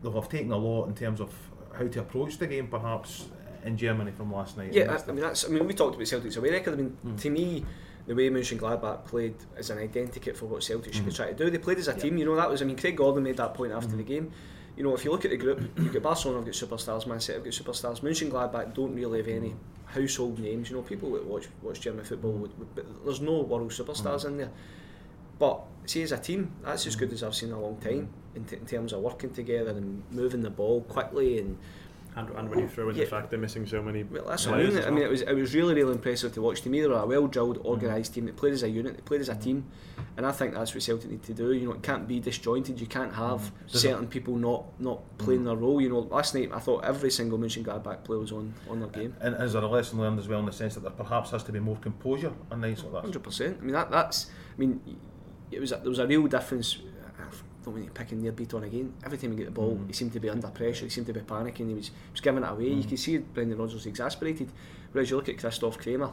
they'll 0.03 0.13
have 0.13 0.29
taken 0.29 0.53
a 0.53 0.59
lot 0.59 0.89
in 0.89 0.95
terms 0.95 1.21
of 1.21 1.33
how 1.79 1.87
to 1.87 2.01
approach 2.01 2.37
the 2.39 2.47
game, 2.47 2.67
perhaps 2.67 3.29
in 3.65 3.77
Germany 3.77 4.11
from 4.11 4.33
last 4.33 4.59
night. 4.59 4.73
Yeah, 4.73 4.93
I, 4.93 5.11
I, 5.11 5.13
mean 5.13 5.23
that's. 5.23 5.45
I 5.47 5.49
mean 5.49 5.67
we 5.67 5.73
talked 5.73 5.95
about 5.95 6.09
Celtic's 6.09 6.37
away 6.37 6.51
record. 6.51 6.75
I 6.75 6.77
mean 6.77 6.97
mm. 7.07 7.21
to 7.21 7.31
me 7.31 7.65
the 8.07 8.15
way 8.15 8.29
Mönchengladbach 8.31 9.05
played 9.05 9.37
as 9.57 9.71
an 9.71 9.79
identikit 9.79 10.37
for 10.37 10.47
what 10.47 10.63
Celtic 10.63 10.93
should 10.93 11.05
mm. 11.05 11.07
be 11.07 11.13
trying 11.13 11.37
to 11.37 11.45
do. 11.45 11.51
They 11.51 11.59
played 11.59 11.79
as 11.79 11.89
a 11.89 11.95
team, 11.95 12.17
you 12.19 12.25
know, 12.25 12.35
that 12.35 12.51
was, 12.51 12.61
I 12.61 12.65
mean, 12.65 12.77
Craig 12.77 12.97
Gordon 12.97 13.23
made 13.23 13.37
that 13.37 13.55
point 13.55 13.73
after 13.73 13.95
mm. 13.95 13.99
the 13.99 14.03
game. 14.03 14.33
You 14.77 14.83
know, 14.85 14.95
if 14.95 15.05
you 15.05 15.11
look 15.11 15.25
at 15.25 15.31
the 15.31 15.37
group, 15.37 15.61
you've 15.77 15.93
got 15.93 16.03
Barcelona 16.03 16.39
have 16.39 16.47
got 16.47 16.55
superstars, 16.55 17.07
Man 17.07 17.21
City 17.21 17.35
have 17.35 17.45
got 17.45 17.53
superstars. 17.53 18.01
Mönchengladbach 18.01 18.75
don't 18.75 18.95
really 18.95 19.19
have 19.19 19.29
any 19.29 19.55
household 19.87 20.39
names. 20.39 20.71
You 20.71 20.77
know, 20.77 20.83
people 20.83 21.13
that 21.13 21.25
watch 21.25 21.49
watch 21.63 21.81
German 21.81 22.05
football, 22.05 22.33
would, 22.33 22.59
would, 22.59 22.75
but 22.75 23.05
there's 23.05 23.21
no 23.21 23.41
world 23.43 23.71
superstars 23.71 24.25
mm. 24.25 24.29
in 24.29 24.37
there. 24.39 24.51
But 25.39 25.61
see, 25.87 26.03
as 26.03 26.13
a 26.13 26.19
team, 26.19 26.53
that's 26.63 26.87
as 26.87 26.97
good 26.97 27.13
as 27.13 27.23
I've 27.23 27.35
seen 27.35 27.51
in 27.51 27.55
a 27.57 27.61
long 27.61 27.77
time 27.79 28.09
in, 28.35 28.45
t- 28.45 28.57
in 28.57 28.67
terms 28.67 28.93
of 28.93 29.01
working 29.01 29.31
together 29.31 29.71
and 29.71 30.03
moving 30.11 30.41
the 30.41 30.51
ball 30.51 30.83
quickly 30.83 31.39
and 31.39 31.59
and, 32.15 32.29
and 32.31 32.51
when 32.51 32.59
you 32.59 32.69
throw 32.69 32.91
in 32.91 32.97
yeah. 32.97 33.05
the 33.05 33.11
fact 33.11 33.31
they're 33.31 33.39
missing 33.39 33.67
so 33.67 33.83
many 33.83 34.03
well, 34.03 34.27
that's 34.27 34.47
what 34.47 34.61
I 34.61 34.65
mean. 34.65 34.75
Well. 34.75 34.87
I 34.87 34.91
mean, 34.91 35.03
it 35.03 35.11
was 35.11 35.23
it 35.23 35.33
was 35.33 35.55
really 35.55 35.75
really 35.75 35.93
impressive 35.93 36.33
to 36.35 36.43
watch. 36.43 36.61
To 36.63 36.69
me, 36.69 36.81
they 36.81 36.87
were 36.87 36.99
a 36.99 37.07
well 37.07 37.27
drilled, 37.27 37.59
organised 37.65 38.15
team. 38.15 38.27
They 38.27 38.33
played 38.33 38.53
as 38.53 38.63
a 38.63 38.69
unit. 38.69 38.97
They 38.97 39.03
played 39.03 39.23
as 39.23 39.31
a 39.31 39.35
team, 39.35 39.65
and 40.17 40.27
I 40.27 40.33
think 40.33 40.53
that's 40.53 40.75
what 40.75 40.83
Celtic 40.83 41.11
need 41.11 41.23
to 41.23 41.35
do. 41.35 41.53
You 41.53 41.69
know, 41.69 41.73
it 41.73 41.83
can't 41.83 42.07
be 42.07 42.21
disjointed. 42.21 42.81
You 42.81 42.87
can't 42.87 43.15
have 43.15 43.41
mm. 43.41 43.51
certain 43.69 44.07
people 44.07 44.37
not 44.37 44.65
not 44.79 45.01
playing 45.17 45.43
mm. 45.43 45.47
their 45.47 45.57
role. 45.57 45.81
You 45.81 45.89
know, 45.89 46.01
last 46.01 46.35
night 46.35 46.51
I 46.53 46.59
thought 46.59 46.85
every 46.85 47.11
single 47.11 47.39
Mönchengladbach 47.39 48.05
player 48.05 48.19
was 48.19 48.33
on 48.33 48.53
on 48.69 48.81
their 48.81 48.91
game. 48.91 49.17
And 49.21 49.35
is 49.43 49.55
there 49.55 49.63
a 49.63 49.69
lesson 49.69 49.99
learned 49.99 50.19
as 50.19 50.29
well 50.29 50.41
in 50.41 50.47
the 50.47 50.53
sense 50.53 50.75
that 50.75 50.83
there 50.83 50.91
perhaps 50.91 51.31
has 51.31 51.43
to 51.45 51.53
be 51.53 51.61
more 51.61 51.77
composure 51.77 52.33
on 52.51 52.61
nights 52.61 52.83
like 52.83 52.93
that? 52.93 53.03
Hundred 53.03 53.23
percent. 53.23 53.59
I 53.61 53.65
mean 53.65 53.73
that 53.73 53.91
that's. 53.91 54.27
I 54.55 54.61
mean, 54.61 54.83
it 55.51 55.61
was 55.61 55.73
a, 55.73 55.77
there 55.77 55.89
was 55.89 55.99
a 55.99 56.07
real 56.07 56.27
difference 56.27 56.79
don't 57.65 57.75
want 57.75 57.87
to 57.87 57.93
pick 57.93 58.13
Nir 58.13 58.33
Bitton 58.33 58.65
again. 58.65 58.93
Every 59.05 59.19
time 59.19 59.31
he 59.33 59.37
get 59.37 59.47
the 59.47 59.53
ball, 59.53 59.77
mm. 59.77 59.87
he 59.87 59.93
seemed 59.93 60.13
to 60.13 60.21
be 60.21 60.29
under 60.29 60.49
pressure. 60.49 60.85
He 60.85 60.91
seemed 60.91 61.07
to 61.07 61.13
be 61.13 61.21
panicking. 61.21 61.69
He 61.69 61.75
was, 61.75 61.89
he 61.89 61.95
was 62.13 62.21
giving 62.21 62.43
it 62.43 62.47
away. 62.47 62.71
Mm. 62.71 62.83
You 62.83 62.89
can 62.89 62.97
see 62.97 63.19
Brendan 63.19 63.59
Rodgers 63.59 63.87
exasperated. 63.87 64.51
Whereas 64.93 65.11
you 65.11 65.17
look 65.17 65.29
at 65.29 65.39
Christoph 65.39 65.79
Kramer, 65.79 66.11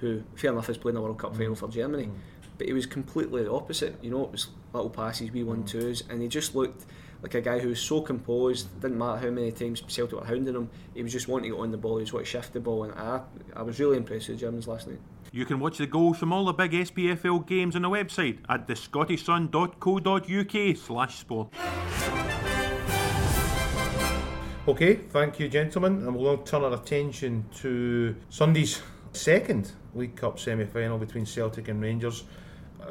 who 0.00 0.22
fair 0.34 0.52
enough 0.52 0.68
is 0.68 0.78
playing 0.78 0.94
the 0.94 1.00
World 1.00 1.18
Cup 1.18 1.34
mm. 1.34 1.38
final 1.38 1.54
for 1.54 1.68
Germany, 1.68 2.04
mm. 2.04 2.12
but 2.58 2.66
he 2.66 2.72
was 2.72 2.86
completely 2.86 3.44
the 3.44 3.52
opposite. 3.52 3.96
You 4.02 4.10
know, 4.10 4.24
it 4.24 4.32
was 4.32 4.48
little 4.72 4.90
passes, 4.90 5.30
wee 5.30 5.44
one 5.44 5.62
mm. 5.62 5.68
twos, 5.68 6.04
and 6.08 6.22
he 6.22 6.28
just 6.28 6.54
looked 6.54 6.84
like 7.22 7.34
a 7.34 7.40
guy 7.40 7.58
who 7.58 7.68
was 7.68 7.80
so 7.80 8.00
composed. 8.00 8.80
Didn't 8.80 8.98
matter 8.98 9.18
how 9.18 9.30
many 9.30 9.50
times 9.52 9.82
Celtic 9.88 10.20
were 10.20 10.26
hounding 10.26 10.54
him. 10.54 10.70
He 10.94 11.02
was 11.02 11.12
just 11.12 11.28
wanting 11.28 11.50
to 11.50 11.56
get 11.56 11.62
on 11.62 11.70
the 11.70 11.78
ball. 11.78 11.96
He 11.96 12.02
was 12.02 12.12
wanting 12.12 12.26
to 12.26 12.30
shift 12.30 12.52
the 12.52 12.60
ball, 12.60 12.84
and 12.84 12.92
I, 12.92 13.20
I 13.56 13.62
was 13.62 13.80
really 13.80 13.96
impressed 13.96 14.28
with 14.28 14.38
the 14.38 14.46
Germans 14.46 14.68
last 14.68 14.86
night. 14.88 15.00
You 15.34 15.44
can 15.44 15.58
watch 15.58 15.78
the 15.78 15.86
goals 15.88 16.18
from 16.18 16.32
all 16.32 16.44
the 16.44 16.52
big 16.52 16.70
SPFL 16.70 17.44
games 17.44 17.74
on 17.74 17.82
the 17.82 17.90
website 17.90 18.38
at 18.48 18.68
thescottishsun.co.uk 18.68 20.76
slash 20.76 21.18
sport. 21.18 21.48
Okay, 24.68 24.94
thank 24.94 25.40
you, 25.40 25.48
gentlemen, 25.48 26.06
and 26.06 26.14
we'll 26.14 26.36
now 26.36 26.42
turn 26.44 26.62
our 26.62 26.74
attention 26.74 27.44
to 27.56 28.14
Sunday's 28.28 28.80
second 29.10 29.72
League 29.96 30.14
Cup 30.14 30.38
semi 30.38 30.66
final 30.66 30.98
between 30.98 31.26
Celtic 31.26 31.66
and 31.66 31.82
Rangers 31.82 32.22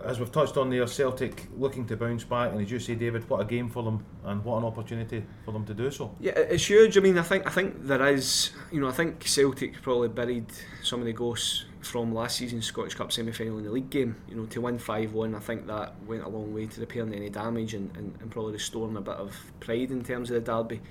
as 0.06 0.20
we've 0.20 0.32
touched 0.32 0.58
on 0.58 0.70
there, 0.70 0.86
Celtic 0.88 1.48
looking 1.58 1.86
to 1.88 1.96
bounce 1.96 2.24
back, 2.24 2.52
and 2.52 2.62
as 2.62 2.72
you 2.72 2.80
say, 2.80 2.96
David, 2.96 3.30
what 3.30 3.42
a 3.42 3.46
game 3.46 3.70
for 3.70 3.84
them, 3.84 4.06
and 4.26 4.44
what 4.44 4.58
an 4.58 4.66
opportunity 4.66 5.24
for 5.46 5.52
them 5.52 5.66
to 5.66 5.74
do 5.74 5.92
so. 5.92 6.16
Yeah, 6.20 6.34
it's 6.34 6.66
huge. 6.66 6.98
I 6.98 7.02
mean, 7.02 7.18
I 7.18 7.22
think 7.22 7.48
I 7.48 7.50
think 7.50 7.84
there 7.84 8.06
is, 8.08 8.52
you 8.72 8.82
know, 8.82 8.88
I 8.88 8.92
think 8.92 9.26
Celtic 9.26 9.82
probably 9.82 10.10
buried 10.10 10.48
some 10.84 11.00
of 11.00 11.06
the 11.06 11.14
ghosts 11.14 11.66
from 11.84 12.14
last 12.14 12.38
season's 12.38 12.66
Scottish 12.66 12.96
Cup 12.96 13.12
semi-final 13.12 13.58
in 13.58 13.66
the 13.66 13.72
league 13.72 13.90
game. 13.90 14.16
You 14.28 14.36
know, 14.36 14.46
to 14.48 14.62
win 14.62 14.80
five-one, 14.80 15.36
I 15.36 15.40
think 15.40 15.68
that 15.68 15.94
went 16.06 16.24
a 16.24 16.30
long 16.30 16.54
way 16.54 16.66
to 16.66 16.80
repairing 16.80 17.14
any 17.14 17.30
damage 17.30 17.74
and, 17.74 17.96
and, 17.98 18.16
and 18.22 18.32
probably 18.32 18.54
restoring 18.54 18.98
a 18.98 19.02
bit 19.02 19.16
of 19.16 19.36
pride 19.60 19.92
in 19.92 20.04
terms 20.04 20.32
of 20.32 20.36
the 20.36 20.52
derby 20.52 20.82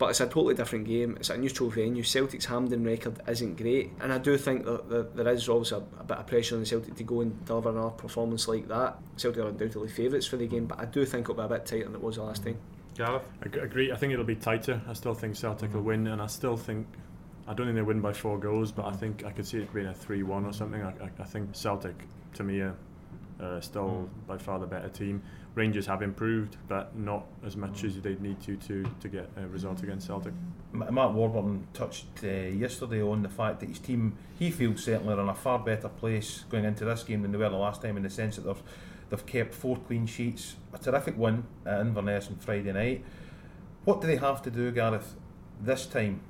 but 0.00 0.08
it's 0.08 0.20
a 0.20 0.26
totally 0.26 0.54
different 0.54 0.86
game. 0.86 1.14
It's 1.20 1.28
a 1.28 1.36
neutral 1.36 1.68
venue. 1.68 2.02
Celtic's 2.02 2.46
Hampden 2.46 2.82
record 2.82 3.20
isn't 3.28 3.58
great, 3.58 3.92
and 4.00 4.10
I 4.10 4.16
do 4.16 4.38
think 4.38 4.64
that, 4.64 4.88
that 4.88 5.14
there 5.14 5.28
is 5.28 5.46
always 5.46 5.72
a, 5.72 5.76
a, 5.76 6.04
bit 6.04 6.16
of 6.16 6.26
pressure 6.26 6.56
on 6.56 6.64
Celtic 6.64 6.94
to 6.96 7.04
go 7.04 7.20
and 7.20 7.44
deliver 7.44 7.68
another 7.68 7.90
performance 7.90 8.48
like 8.48 8.66
that. 8.68 8.96
Celtic 9.18 9.44
are 9.44 9.48
undoubtedly 9.48 9.88
favourites 9.88 10.26
for 10.26 10.38
the 10.38 10.46
game, 10.46 10.64
but 10.64 10.80
I 10.80 10.86
do 10.86 11.04
think 11.04 11.28
it'll 11.28 11.34
be 11.34 11.42
a 11.42 11.48
bit 11.48 11.66
tighter 11.66 11.84
than 11.84 11.94
it 11.94 12.02
was 12.02 12.16
the 12.16 12.22
last 12.22 12.42
time. 12.42 12.56
Gareth? 12.94 13.22
I 13.42 13.58
agree. 13.58 13.92
I 13.92 13.96
think 13.96 14.14
it'll 14.14 14.24
be 14.24 14.36
tighter. 14.36 14.80
I 14.88 14.94
still 14.94 15.12
think 15.12 15.36
Celtic 15.36 15.68
mm-hmm. 15.68 15.76
will 15.76 15.84
win, 15.84 16.06
and 16.06 16.22
I 16.22 16.28
still 16.28 16.56
think. 16.56 16.86
I 17.50 17.52
don't 17.52 17.66
think 17.66 17.74
they 17.74 17.82
win 17.82 18.00
by 18.00 18.12
four 18.12 18.38
goals, 18.38 18.70
but 18.70 18.86
I 18.86 18.92
think 18.92 19.24
I 19.24 19.32
could 19.32 19.44
see 19.44 19.58
it 19.58 19.74
being 19.74 19.88
a 19.88 19.92
3 19.94 20.22
1 20.22 20.46
or 20.46 20.52
something. 20.52 20.80
I, 20.80 20.90
I, 20.90 21.10
I 21.18 21.24
think 21.24 21.52
Celtic, 21.52 21.96
to 22.34 22.44
me, 22.44 22.60
are 22.60 22.76
uh, 23.40 23.60
still 23.60 24.08
mm. 24.08 24.26
by 24.28 24.38
far 24.38 24.60
the 24.60 24.68
better 24.68 24.88
team. 24.88 25.20
Rangers 25.56 25.84
have 25.86 26.00
improved, 26.00 26.58
but 26.68 26.96
not 26.96 27.26
as 27.44 27.56
much 27.56 27.82
as 27.82 28.00
they'd 28.00 28.22
need 28.22 28.40
to 28.42 28.54
to, 28.54 28.84
to 29.00 29.08
get 29.08 29.28
a 29.36 29.48
result 29.48 29.82
against 29.82 30.06
Celtic. 30.06 30.32
Mark 30.72 31.12
Warburton 31.12 31.66
touched 31.72 32.06
uh, 32.22 32.28
yesterday 32.28 33.02
on 33.02 33.22
the 33.22 33.28
fact 33.28 33.58
that 33.58 33.68
his 33.68 33.80
team, 33.80 34.16
he 34.38 34.52
feels 34.52 34.84
certainly 34.84 35.12
are 35.12 35.20
in 35.20 35.28
a 35.28 35.34
far 35.34 35.58
better 35.58 35.88
place 35.88 36.44
going 36.50 36.64
into 36.64 36.84
this 36.84 37.02
game 37.02 37.22
than 37.22 37.32
they 37.32 37.38
were 37.38 37.48
the 37.48 37.56
last 37.56 37.82
time 37.82 37.96
in 37.96 38.04
the 38.04 38.10
sense 38.10 38.36
that 38.36 38.42
they've, 38.42 38.62
they've 39.08 39.26
kept 39.26 39.54
four 39.54 39.76
clean 39.76 40.06
sheets, 40.06 40.54
a 40.72 40.78
terrific 40.78 41.18
win 41.18 41.42
at 41.66 41.80
Inverness 41.80 42.28
on 42.28 42.36
Friday 42.36 42.72
night. 42.72 43.04
What 43.84 44.00
do 44.00 44.06
they 44.06 44.18
have 44.18 44.40
to 44.42 44.52
do, 44.52 44.70
Gareth, 44.70 45.16
this 45.60 45.84
time 45.86 46.20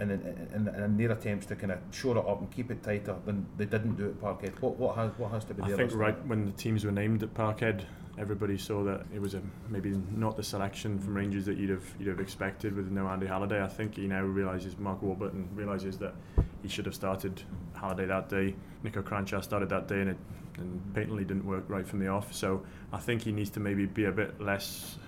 in, 0.00 0.10
in, 0.10 0.68
in, 0.68 0.96
their 0.96 1.12
attempts 1.12 1.46
to 1.46 1.56
kind 1.56 1.72
of 1.72 1.78
shore 1.90 2.16
it 2.16 2.26
up 2.26 2.40
and 2.40 2.50
keep 2.50 2.70
it 2.70 2.82
tighter 2.82 3.16
than 3.26 3.46
they 3.56 3.64
didn't 3.64 3.96
do 3.96 4.06
at 4.06 4.20
Parkhead? 4.20 4.60
What, 4.60 4.76
what, 4.76 4.96
has, 4.96 5.10
what 5.18 5.30
has 5.32 5.44
to 5.46 5.54
be 5.54 5.62
I 5.62 5.76
think 5.76 5.94
right 5.94 6.26
when 6.26 6.46
the 6.46 6.52
teams 6.52 6.84
were 6.84 6.92
named 6.92 7.22
at 7.22 7.34
Parkhead, 7.34 7.84
everybody 8.18 8.56
saw 8.56 8.84
that 8.84 9.06
it 9.14 9.20
was 9.20 9.34
a, 9.34 9.42
maybe 9.68 10.00
not 10.14 10.36
the 10.36 10.42
selection 10.42 10.98
from 10.98 11.14
Rangers 11.14 11.46
that 11.46 11.56
you'd 11.56 11.70
have 11.70 11.84
you'd 11.98 12.08
have 12.08 12.20
expected 12.20 12.74
with 12.74 12.90
no 12.90 13.06
Andy 13.08 13.26
Halliday. 13.26 13.62
I 13.62 13.68
think 13.68 13.96
he 13.96 14.06
now 14.06 14.22
realises 14.22 14.78
Mark 14.78 15.02
Warburton 15.02 15.48
realises 15.54 15.98
that 15.98 16.14
he 16.62 16.68
should 16.68 16.86
have 16.86 16.94
started 16.94 17.42
Halliday 17.74 18.06
that 18.06 18.28
day. 18.28 18.54
Niko 18.84 19.02
Kranjcar 19.02 19.42
started 19.42 19.68
that 19.70 19.88
day 19.88 20.00
and 20.00 20.10
it 20.10 20.16
and 20.58 20.94
patently 20.94 21.24
didn't 21.24 21.46
work 21.46 21.64
right 21.68 21.86
from 21.86 21.98
the 22.00 22.08
off. 22.08 22.34
So 22.34 22.62
I 22.92 22.98
think 22.98 23.22
he 23.22 23.32
needs 23.32 23.50
to 23.50 23.60
maybe 23.60 23.86
be 23.86 24.04
a 24.04 24.12
bit 24.12 24.40
less. 24.40 24.98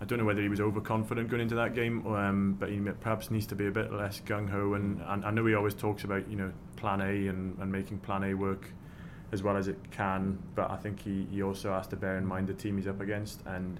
I 0.00 0.04
don't 0.06 0.18
know 0.18 0.24
whether 0.24 0.40
he 0.40 0.48
was 0.48 0.60
overconfident 0.60 1.28
going 1.28 1.42
into 1.42 1.56
that 1.56 1.74
game, 1.74 2.06
um, 2.06 2.56
but 2.58 2.70
he 2.70 2.78
perhaps 2.78 3.30
needs 3.30 3.46
to 3.46 3.54
be 3.54 3.66
a 3.66 3.70
bit 3.70 3.92
less 3.92 4.20
gung 4.20 4.48
ho. 4.48 4.74
And, 4.74 5.02
and 5.06 5.24
I 5.24 5.30
know 5.30 5.44
he 5.44 5.54
always 5.54 5.74
talks 5.74 6.04
about 6.04 6.28
you 6.28 6.36
know 6.36 6.52
Plan 6.76 7.00
A 7.00 7.26
and, 7.28 7.58
and 7.58 7.70
making 7.70 7.98
Plan 7.98 8.24
A 8.24 8.34
work 8.34 8.70
as 9.32 9.42
well 9.42 9.56
as 9.56 9.68
it 9.68 9.78
can. 9.90 10.38
But 10.54 10.70
I 10.70 10.76
think 10.76 11.00
he, 11.00 11.26
he 11.30 11.42
also 11.42 11.72
has 11.72 11.86
to 11.88 11.96
bear 11.96 12.16
in 12.16 12.24
mind 12.24 12.48
the 12.48 12.54
team 12.54 12.76
he's 12.76 12.86
up 12.86 13.00
against 13.00 13.42
and 13.46 13.78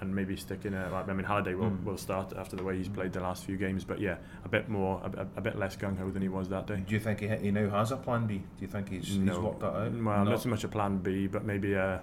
and 0.00 0.14
maybe 0.14 0.36
stick 0.36 0.64
in 0.64 0.74
a. 0.74 1.04
I 1.08 1.12
mean, 1.12 1.24
Halliday 1.24 1.54
will, 1.54 1.70
mm. 1.70 1.84
will 1.84 1.96
start 1.96 2.32
after 2.36 2.56
the 2.56 2.62
way 2.62 2.76
he's 2.76 2.88
played 2.88 3.12
the 3.12 3.20
last 3.20 3.44
few 3.44 3.56
games, 3.56 3.84
but 3.84 4.00
yeah, 4.00 4.16
a 4.44 4.48
bit 4.48 4.68
more, 4.68 5.00
a, 5.02 5.26
a 5.36 5.40
bit 5.40 5.58
less 5.58 5.76
gung 5.76 5.96
ho 5.98 6.10
than 6.10 6.22
he 6.22 6.28
was 6.28 6.48
that 6.48 6.66
day. 6.66 6.82
Do 6.86 6.94
you 6.94 7.00
think 7.00 7.20
he, 7.20 7.28
he 7.28 7.50
now 7.50 7.70
has 7.70 7.92
a 7.92 7.96
plan 7.96 8.26
B? 8.26 8.38
Do 8.38 8.44
you 8.60 8.66
think 8.66 8.90
he's, 8.90 9.16
no. 9.16 9.32
he's 9.32 9.40
worked 9.40 9.60
that 9.60 9.66
out? 9.68 9.92
Well, 9.92 10.24
no. 10.24 10.30
not 10.30 10.42
so 10.42 10.48
much 10.48 10.64
a 10.64 10.68
plan 10.68 10.98
B, 10.98 11.26
but 11.26 11.44
maybe 11.44 11.74
a, 11.74 12.02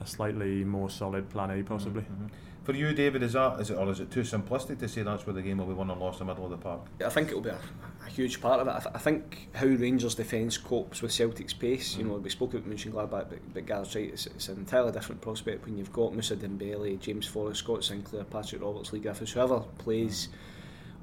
a 0.00 0.06
slightly 0.06 0.64
more 0.64 0.90
solid 0.90 1.28
plan 1.30 1.50
A, 1.50 1.62
possibly. 1.62 2.02
Mm-hmm. 2.02 2.26
For 2.68 2.74
you, 2.74 2.92
David, 2.92 3.22
is 3.22 3.32
that 3.32 3.60
is 3.60 3.70
it 3.70 3.78
or 3.78 3.90
is 3.90 3.98
it 3.98 4.10
too 4.10 4.20
simplistic 4.20 4.78
to 4.80 4.88
say 4.88 5.00
that's 5.00 5.26
where 5.26 5.32
the 5.32 5.40
game 5.40 5.56
will 5.56 5.64
be 5.64 5.72
won 5.72 5.88
or 5.88 5.96
lost 5.96 6.20
in 6.20 6.26
the 6.26 6.34
middle 6.34 6.44
of 6.44 6.50
the 6.50 6.58
park? 6.58 6.82
I 7.02 7.08
think 7.08 7.28
it'll 7.28 7.40
be 7.40 7.48
a, 7.48 7.58
a 8.04 8.10
huge 8.10 8.42
part 8.42 8.60
of 8.60 8.68
it. 8.68 8.72
I, 8.72 8.78
th- 8.80 8.94
I, 8.94 8.98
think 8.98 9.48
how 9.54 9.64
Rangers' 9.64 10.14
defence 10.14 10.58
copes 10.58 11.00
with 11.00 11.10
Celtic's 11.10 11.54
pace. 11.54 11.94
Mm. 11.94 11.98
You 11.98 12.04
know, 12.04 12.14
we 12.16 12.28
spoke 12.28 12.52
about 12.52 12.68
Mönchengladbach, 12.68 13.30
but, 13.30 13.54
but 13.54 13.64
Gareth's 13.64 13.94
right. 13.94 14.10
It's, 14.12 14.26
it's, 14.26 14.50
an 14.50 14.58
entirely 14.58 14.92
different 14.92 15.22
prospect 15.22 15.64
when 15.64 15.78
you've 15.78 15.94
got 15.94 16.12
Moussa 16.12 16.36
Dembele, 16.36 17.00
James 17.00 17.24
Forrest, 17.26 17.60
Scott 17.60 17.84
Sinclair, 17.84 18.24
Patrick 18.24 18.60
Roberts, 18.60 18.92
Leigh 18.92 19.00
Griffiths, 19.00 19.32
whoever 19.32 19.60
plays. 19.78 20.28
Mm 20.30 20.34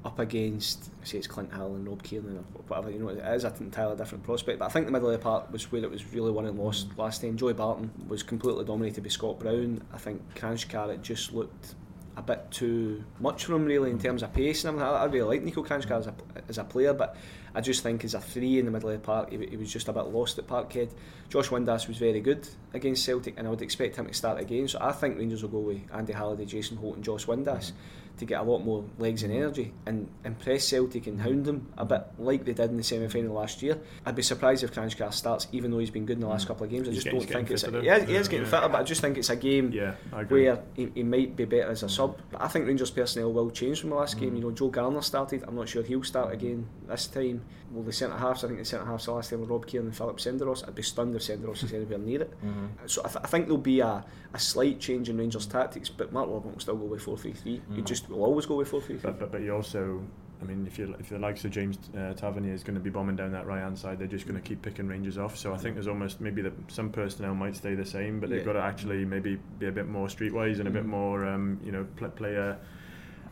up 0.06 0.18
against, 0.18 0.90
say 1.04 1.18
it's 1.18 1.26
Clint 1.26 1.50
and 1.52 1.86
Rob 1.86 2.02
Kiernan 2.02 2.38
or 2.38 2.62
whatever, 2.68 2.90
you 2.90 2.98
know, 2.98 3.08
it 3.08 3.18
is 3.18 3.44
an 3.44 3.52
entirely 3.60 3.96
different 3.96 4.24
prospect. 4.24 4.60
But 4.60 4.66
I 4.66 4.68
think 4.68 4.86
the 4.86 4.92
middle 4.92 5.10
of 5.10 5.12
the 5.12 5.22
park 5.22 5.52
was 5.52 5.70
where 5.70 5.82
it 5.82 5.90
was 5.90 6.06
really 6.12 6.30
won 6.30 6.46
and 6.46 6.58
lost 6.58 6.88
mm. 6.88 6.98
last 6.98 7.20
time. 7.20 7.36
Joey 7.36 7.52
Barton 7.52 7.90
was 8.08 8.22
completely 8.22 8.64
dominated 8.64 9.02
by 9.02 9.10
Scott 9.10 9.40
Brown. 9.40 9.82
I 9.92 9.98
think 9.98 10.22
Kranjcar, 10.34 10.90
it 10.94 11.02
just 11.02 11.32
looked 11.32 11.74
a 12.16 12.22
bit 12.22 12.50
too 12.50 13.04
much 13.20 13.44
for 13.44 13.54
him 13.54 13.66
really 13.66 13.90
in 13.90 13.98
terms 13.98 14.22
of 14.22 14.32
pace 14.32 14.64
and. 14.64 14.80
I, 14.80 14.88
I 14.90 15.04
really 15.04 15.38
like 15.38 15.44
Niko 15.44 15.66
Kranjcar 15.66 15.98
as 15.98 16.06
a, 16.06 16.14
as 16.48 16.58
a 16.58 16.64
player, 16.64 16.94
but 16.94 17.16
I 17.56 17.62
just 17.62 17.82
think 17.82 18.04
as 18.04 18.12
a 18.12 18.20
three 18.20 18.58
in 18.58 18.66
the 18.66 18.70
middle 18.70 18.90
of 18.90 19.00
the 19.00 19.04
park, 19.04 19.30
he, 19.30 19.46
he 19.46 19.56
was 19.56 19.72
just 19.72 19.88
a 19.88 19.92
bit 19.92 20.04
lost 20.04 20.38
at 20.38 20.46
Parkhead. 20.46 20.90
Josh 21.30 21.48
Windass 21.48 21.88
was 21.88 21.96
very 21.96 22.20
good 22.20 22.46
against 22.74 23.02
Celtic, 23.02 23.38
and 23.38 23.46
I 23.46 23.50
would 23.50 23.62
expect 23.62 23.96
him 23.96 24.06
to 24.06 24.12
start 24.12 24.38
again. 24.38 24.68
So 24.68 24.78
I 24.78 24.92
think 24.92 25.18
Rangers 25.18 25.40
will 25.40 25.48
go 25.48 25.60
with 25.60 25.80
Andy 25.90 26.12
Halliday, 26.12 26.44
Jason 26.44 26.76
Holt, 26.76 26.96
and 26.96 27.04
Josh 27.04 27.24
Windass. 27.24 27.72
To 28.18 28.24
get 28.24 28.40
a 28.40 28.44
lot 28.44 28.60
more 28.60 28.82
legs 28.98 29.24
and 29.24 29.32
energy 29.32 29.74
and 29.84 30.08
impress 30.24 30.66
Celtic 30.66 31.06
and 31.06 31.20
hound 31.20 31.44
them 31.44 31.70
a 31.76 31.84
bit 31.84 32.02
like 32.18 32.46
they 32.46 32.54
did 32.54 32.70
in 32.70 32.78
the 32.78 32.82
semi 32.82 33.08
final 33.08 33.34
last 33.34 33.60
year. 33.62 33.78
I'd 34.06 34.14
be 34.14 34.22
surprised 34.22 34.64
if 34.64 34.72
Kranjcar 34.72 35.12
starts, 35.12 35.48
even 35.52 35.70
though 35.70 35.80
he's 35.80 35.90
been 35.90 36.06
good 36.06 36.16
in 36.16 36.20
the 36.22 36.26
last 36.26 36.46
mm. 36.46 36.48
couple 36.48 36.64
of 36.64 36.70
games. 36.70 36.88
I 36.88 36.92
just 36.92 37.06
don't 37.08 37.20
think 37.20 37.50
it's. 37.50 37.64
A, 37.64 37.82
yeah, 37.82 38.02
he 38.02 38.14
is 38.14 38.28
getting 38.28 38.46
yeah. 38.46 38.50
fitter, 38.50 38.70
but 38.70 38.80
I 38.80 38.84
just 38.84 39.02
think 39.02 39.18
it's 39.18 39.28
a 39.28 39.36
game 39.36 39.70
yeah, 39.70 39.96
where 40.28 40.62
he, 40.72 40.88
he, 40.94 41.02
might 41.02 41.36
be 41.36 41.44
better 41.44 41.70
as 41.70 41.82
a 41.82 41.90
sub. 41.90 42.18
But 42.30 42.40
I 42.40 42.48
think 42.48 42.66
Rangers 42.66 42.90
personnel 42.90 43.34
will 43.34 43.50
change 43.50 43.82
from 43.82 43.90
the 43.90 43.96
last 43.96 44.16
mm. 44.16 44.20
game. 44.20 44.36
You 44.36 44.44
know, 44.44 44.50
Joe 44.50 44.68
Garner 44.68 45.02
started. 45.02 45.44
I'm 45.46 45.54
not 45.54 45.68
sure 45.68 45.82
he'll 45.82 46.02
start 46.02 46.32
again 46.32 46.66
this 46.88 47.08
time. 47.08 47.44
Well, 47.70 47.82
the 47.82 47.92
centre 47.92 48.16
halves, 48.16 48.44
I 48.44 48.48
think 48.48 48.60
the 48.60 48.64
centre 48.64 48.86
halves 48.86 49.06
the 49.06 49.12
last 49.12 49.30
time 49.30 49.40
were 49.40 49.46
Rob 49.46 49.66
Keane 49.66 49.80
and 49.80 49.96
Philip 49.96 50.18
Senderos. 50.18 50.66
I'd 50.66 50.74
be 50.74 50.82
stunned 50.82 51.14
if 51.16 51.22
Senderos 51.22 51.64
is 51.64 51.72
anywhere 51.72 51.98
near 51.98 52.22
it. 52.22 52.30
Mm-hmm. 52.44 52.66
So 52.86 53.02
I, 53.04 53.08
th- 53.08 53.24
I, 53.24 53.26
think 53.26 53.46
there'll 53.46 53.58
be 53.58 53.80
a, 53.80 54.04
a 54.32 54.38
slight 54.38 54.78
change 54.78 55.08
in 55.08 55.18
Rangers' 55.18 55.46
tactics, 55.46 55.88
but 55.88 56.12
Mark 56.12 56.28
Warburton 56.28 56.52
will 56.52 56.60
still 56.60 56.76
go 56.76 56.84
with 56.84 57.02
4 57.02 57.18
3 57.18 57.32
3. 57.32 57.62
He 57.74 57.82
just 57.82 58.08
will 58.08 58.22
always 58.24 58.46
go 58.46 58.56
with 58.56 58.68
4 58.68 58.80
3 58.80 58.98
3. 58.98 59.10
But, 59.12 59.32
but, 59.32 59.42
you 59.42 59.54
also 59.54 60.02
I 60.40 60.44
mean, 60.44 60.66
if 60.66 60.78
you 60.78 60.94
if 60.98 61.08
the 61.08 61.18
likes 61.18 61.44
of 61.44 61.50
James 61.50 61.78
uh, 61.96 62.12
Tavernier 62.12 62.52
is 62.52 62.62
going 62.62 62.74
to 62.74 62.80
be 62.80 62.90
bombing 62.90 63.16
down 63.16 63.32
that 63.32 63.46
right 63.46 63.60
hand 63.60 63.78
side, 63.78 63.98
they're 63.98 64.06
just 64.06 64.26
going 64.26 64.40
to 64.40 64.46
keep 64.46 64.62
picking 64.62 64.86
Rangers 64.86 65.18
off. 65.18 65.36
So 65.36 65.54
I 65.54 65.56
think 65.56 65.74
there's 65.74 65.88
almost 65.88 66.20
maybe 66.20 66.42
the, 66.42 66.52
some 66.68 66.90
personnel 66.90 67.34
might 67.34 67.56
stay 67.56 67.74
the 67.74 67.86
same, 67.86 68.20
but 68.20 68.28
they've 68.28 68.44
got 68.44 68.52
to 68.52 68.60
actually 68.60 69.04
maybe 69.04 69.38
be 69.58 69.66
a 69.66 69.72
bit 69.72 69.88
more 69.88 70.08
streetwise 70.08 70.58
and 70.58 70.68
a 70.68 70.70
bit 70.70 70.84
mm. 70.84 70.88
more, 70.88 71.26
um, 71.26 71.58
you 71.64 71.72
know, 71.72 71.86
play, 71.96 72.08
play 72.10 72.36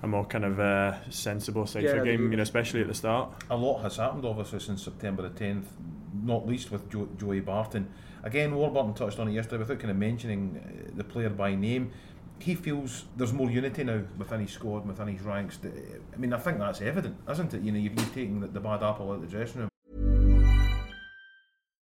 a, 0.02 0.06
more 0.06 0.24
kind 0.24 0.44
of 0.44 0.60
uh, 0.60 1.08
sensible, 1.10 1.66
safer 1.66 1.96
yeah, 1.96 2.04
game. 2.04 2.30
You 2.30 2.36
know, 2.36 2.42
especially 2.42 2.80
at 2.80 2.88
the 2.88 2.94
start. 2.94 3.30
A 3.50 3.56
lot 3.56 3.82
has 3.82 3.96
happened 3.96 4.24
obviously 4.24 4.60
since 4.60 4.82
September 4.82 5.22
the 5.28 5.30
10th, 5.30 5.64
not 6.22 6.46
least 6.46 6.70
with 6.70 6.90
jo- 6.90 7.08
Joey 7.18 7.40
Barton. 7.40 7.88
Again, 8.22 8.54
Warburton 8.54 8.94
touched 8.94 9.18
on 9.18 9.28
it 9.28 9.32
yesterday 9.32 9.58
without 9.58 9.78
kind 9.78 9.90
of 9.90 9.96
mentioning 9.96 10.60
uh, 10.60 10.90
the 10.96 11.04
player 11.04 11.30
by 11.30 11.54
name 11.54 11.92
he 12.38 12.54
feels 12.54 13.04
there's 13.16 13.32
more 13.32 13.50
unity 13.50 13.84
now 13.84 14.02
within 14.18 14.40
his 14.40 14.52
squad, 14.52 14.86
within 14.86 15.08
his 15.08 15.22
ranks. 15.22 15.58
I 15.64 16.16
mean, 16.16 16.32
I 16.32 16.38
think 16.38 16.58
that's 16.58 16.80
evident, 16.80 17.16
isn't 17.30 17.54
it? 17.54 17.62
You 17.62 17.72
know, 17.72 17.78
you've, 17.78 17.98
you've 17.98 18.14
taken 18.14 18.40
the, 18.40 18.48
the 18.48 18.60
bad 18.60 18.82
apple 18.82 19.10
out 19.10 19.16
of 19.16 19.20
the 19.22 19.26
dressing 19.26 19.62
room. 19.62 19.70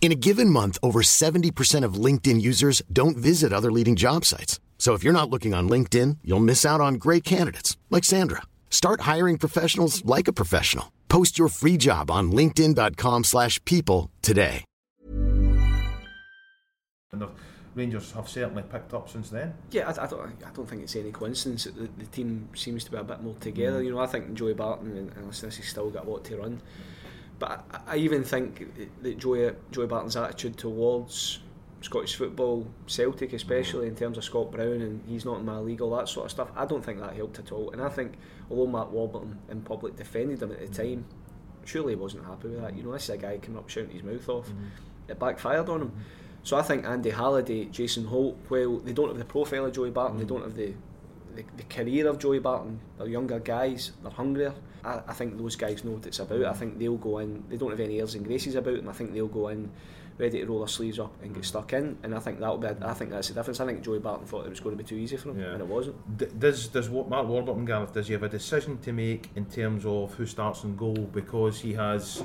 In 0.00 0.12
a 0.12 0.14
given 0.14 0.48
month, 0.48 0.78
over 0.82 1.02
70% 1.02 1.84
of 1.84 2.04
LinkedIn 2.04 2.40
users 2.40 2.80
don't 2.90 3.18
visit 3.18 3.52
other 3.52 3.70
leading 3.70 3.96
job 3.96 4.24
sites. 4.24 4.58
So 4.78 4.94
if 4.94 5.04
you're 5.04 5.12
not 5.20 5.28
looking 5.28 5.52
on 5.52 5.68
LinkedIn, 5.68 6.16
you'll 6.24 6.40
miss 6.40 6.64
out 6.64 6.80
on 6.80 6.94
great 6.94 7.22
candidates 7.22 7.76
like 7.90 8.02
Sandra. 8.04 8.40
Start 8.70 9.02
hiring 9.02 9.36
professionals 9.36 10.02
like 10.06 10.26
a 10.26 10.32
professional. 10.32 10.90
Post 11.10 11.38
your 11.38 11.48
free 11.48 11.76
job 11.76 12.10
on 12.10 12.32
linkedin.com/people 12.32 14.10
today. 14.22 14.64
And 17.12 17.20
the 17.20 17.28
Rangers 17.74 18.12
have 18.12 18.28
certainly 18.28 18.62
picked 18.62 18.94
up 18.94 19.08
since 19.08 19.30
then. 19.30 19.54
Yeah, 19.70 19.88
I, 19.88 20.04
I 20.04 20.06
don't 20.06 20.32
I 20.44 20.50
don't 20.54 20.68
think 20.68 20.82
it's 20.82 20.96
any 20.96 21.12
coincidence 21.12 21.64
that 21.64 21.76
the, 21.76 21.88
the, 21.98 22.06
team 22.06 22.48
seems 22.54 22.84
to 22.84 22.90
be 22.90 22.96
a 22.96 23.04
bit 23.04 23.22
more 23.22 23.34
together. 23.40 23.80
Mm. 23.80 23.84
You 23.84 23.90
know, 23.92 24.00
I 24.00 24.06
think 24.06 24.34
Joey 24.34 24.54
Barton 24.54 24.96
and, 24.96 25.12
and 25.16 25.34
he's 25.34 25.68
still 25.68 25.90
got 25.90 26.06
a 26.06 26.10
lot 26.10 26.24
to 26.24 26.36
run. 26.36 26.60
But 27.40 27.64
I, 27.72 27.94
I 27.94 27.96
even 27.96 28.22
think 28.22 28.68
that 29.02 29.18
Joey, 29.18 29.50
Joey 29.72 29.88
Barton's 29.88 30.16
attitude 30.16 30.56
towards 30.56 31.40
Scottish 31.80 32.14
football, 32.14 32.68
Celtic 32.86 33.32
especially, 33.32 33.88
in 33.88 33.96
terms 33.96 34.18
of 34.18 34.24
Scott 34.24 34.52
Brown 34.52 34.82
and 34.82 35.02
he's 35.08 35.24
not 35.24 35.40
in 35.40 35.46
my 35.46 35.58
league, 35.58 35.80
all 35.80 35.96
that 35.96 36.08
sort 36.08 36.26
of 36.26 36.30
stuff, 36.30 36.50
I 36.54 36.66
don't 36.66 36.84
think 36.84 37.00
that 37.00 37.16
helped 37.16 37.38
at 37.38 37.50
all. 37.50 37.70
And 37.70 37.82
I 37.82 37.88
think, 37.88 38.18
although 38.50 38.66
Mark 38.66 38.92
Warburton 38.92 39.38
in 39.50 39.62
public 39.62 39.96
defended 39.96 40.42
him 40.42 40.52
at 40.52 40.60
the 40.60 40.68
time, 40.68 41.06
surely 41.64 41.94
he 41.94 41.96
wasn't 41.96 42.26
happy 42.26 42.48
with 42.48 42.60
that. 42.60 42.76
You 42.76 42.82
know, 42.82 42.92
this 42.92 43.04
is 43.04 43.10
a 43.10 43.16
guy 43.16 43.38
coming 43.38 43.58
up 43.58 43.68
shouting 43.68 43.90
his 43.90 44.02
mouth 44.02 44.28
off. 44.28 44.48
Mm-hmm. 44.48 44.64
It 45.08 45.18
backfired 45.18 45.68
on 45.70 45.80
him. 45.82 45.92
So 46.42 46.56
I 46.56 46.62
think 46.62 46.84
Andy 46.84 47.10
Halliday, 47.10 47.66
Jason 47.66 48.04
Holt, 48.04 48.36
well, 48.50 48.78
they 48.78 48.92
don't 48.92 49.08
have 49.08 49.18
the 49.18 49.24
profile 49.24 49.64
of 49.64 49.72
Joey 49.72 49.90
Barton, 49.90 50.18
mm-hmm. 50.18 50.26
they 50.26 50.34
don't 50.34 50.42
have 50.42 50.54
the, 50.54 50.74
the, 51.34 51.44
the 51.56 51.62
career 51.64 52.06
of 52.06 52.18
Joey 52.18 52.38
Barton. 52.38 52.80
They're 52.98 53.08
younger 53.08 53.38
guys, 53.38 53.92
they're 54.02 54.10
hungrier. 54.10 54.54
I, 54.84 55.00
I 55.08 55.12
think 55.12 55.36
those 55.38 55.56
guys 55.56 55.84
know 55.84 55.92
what 55.92 56.06
it's 56.06 56.18
about. 56.18 56.44
I 56.44 56.52
think 56.52 56.78
they'll 56.78 56.96
go 56.96 57.18
in. 57.18 57.44
They 57.48 57.56
don't 57.56 57.70
have 57.70 57.80
any 57.80 58.00
airs 58.00 58.14
and 58.14 58.24
graces 58.26 58.54
about 58.54 58.76
them. 58.76 58.88
I 58.88 58.92
think 58.92 59.12
they'll 59.12 59.26
go 59.28 59.48
in 59.48 59.70
ready 60.18 60.38
to 60.40 60.46
roll 60.46 60.58
their 60.58 60.68
sleeves 60.68 60.98
up 60.98 61.12
and 61.22 61.34
get 61.34 61.44
stuck 61.44 61.72
in. 61.72 61.96
And 62.02 62.14
I 62.14 62.18
think 62.18 62.40
that'll 62.40 62.58
be. 62.58 62.68
I 62.68 62.92
think 62.94 63.10
that's 63.10 63.28
the 63.28 63.34
difference. 63.34 63.60
I 63.60 63.66
think 63.66 63.82
Joey 63.82 63.98
Barton 64.00 64.26
thought 64.26 64.46
it 64.46 64.50
was 64.50 64.60
going 64.60 64.76
to 64.76 64.82
be 64.82 64.86
too 64.86 64.96
easy 64.96 65.16
for 65.16 65.30
him, 65.30 65.40
Yeah. 65.40 65.52
and 65.52 65.60
it 65.60 65.66
wasn't. 65.66 66.18
D- 66.18 66.26
does 66.38 66.68
does 66.68 66.88
what 66.90 67.08
Mark 67.08 67.26
Warburton 67.26 67.64
Gareth 67.64 67.92
does 67.94 68.06
he 68.06 68.12
have 68.14 68.22
a 68.22 68.28
decision 68.28 68.78
to 68.78 68.92
make 68.92 69.30
in 69.36 69.46
terms 69.46 69.84
of 69.86 70.14
who 70.14 70.26
starts 70.26 70.64
in 70.64 70.76
goal 70.76 70.94
because 71.12 71.60
he 71.60 71.72
has 71.74 72.22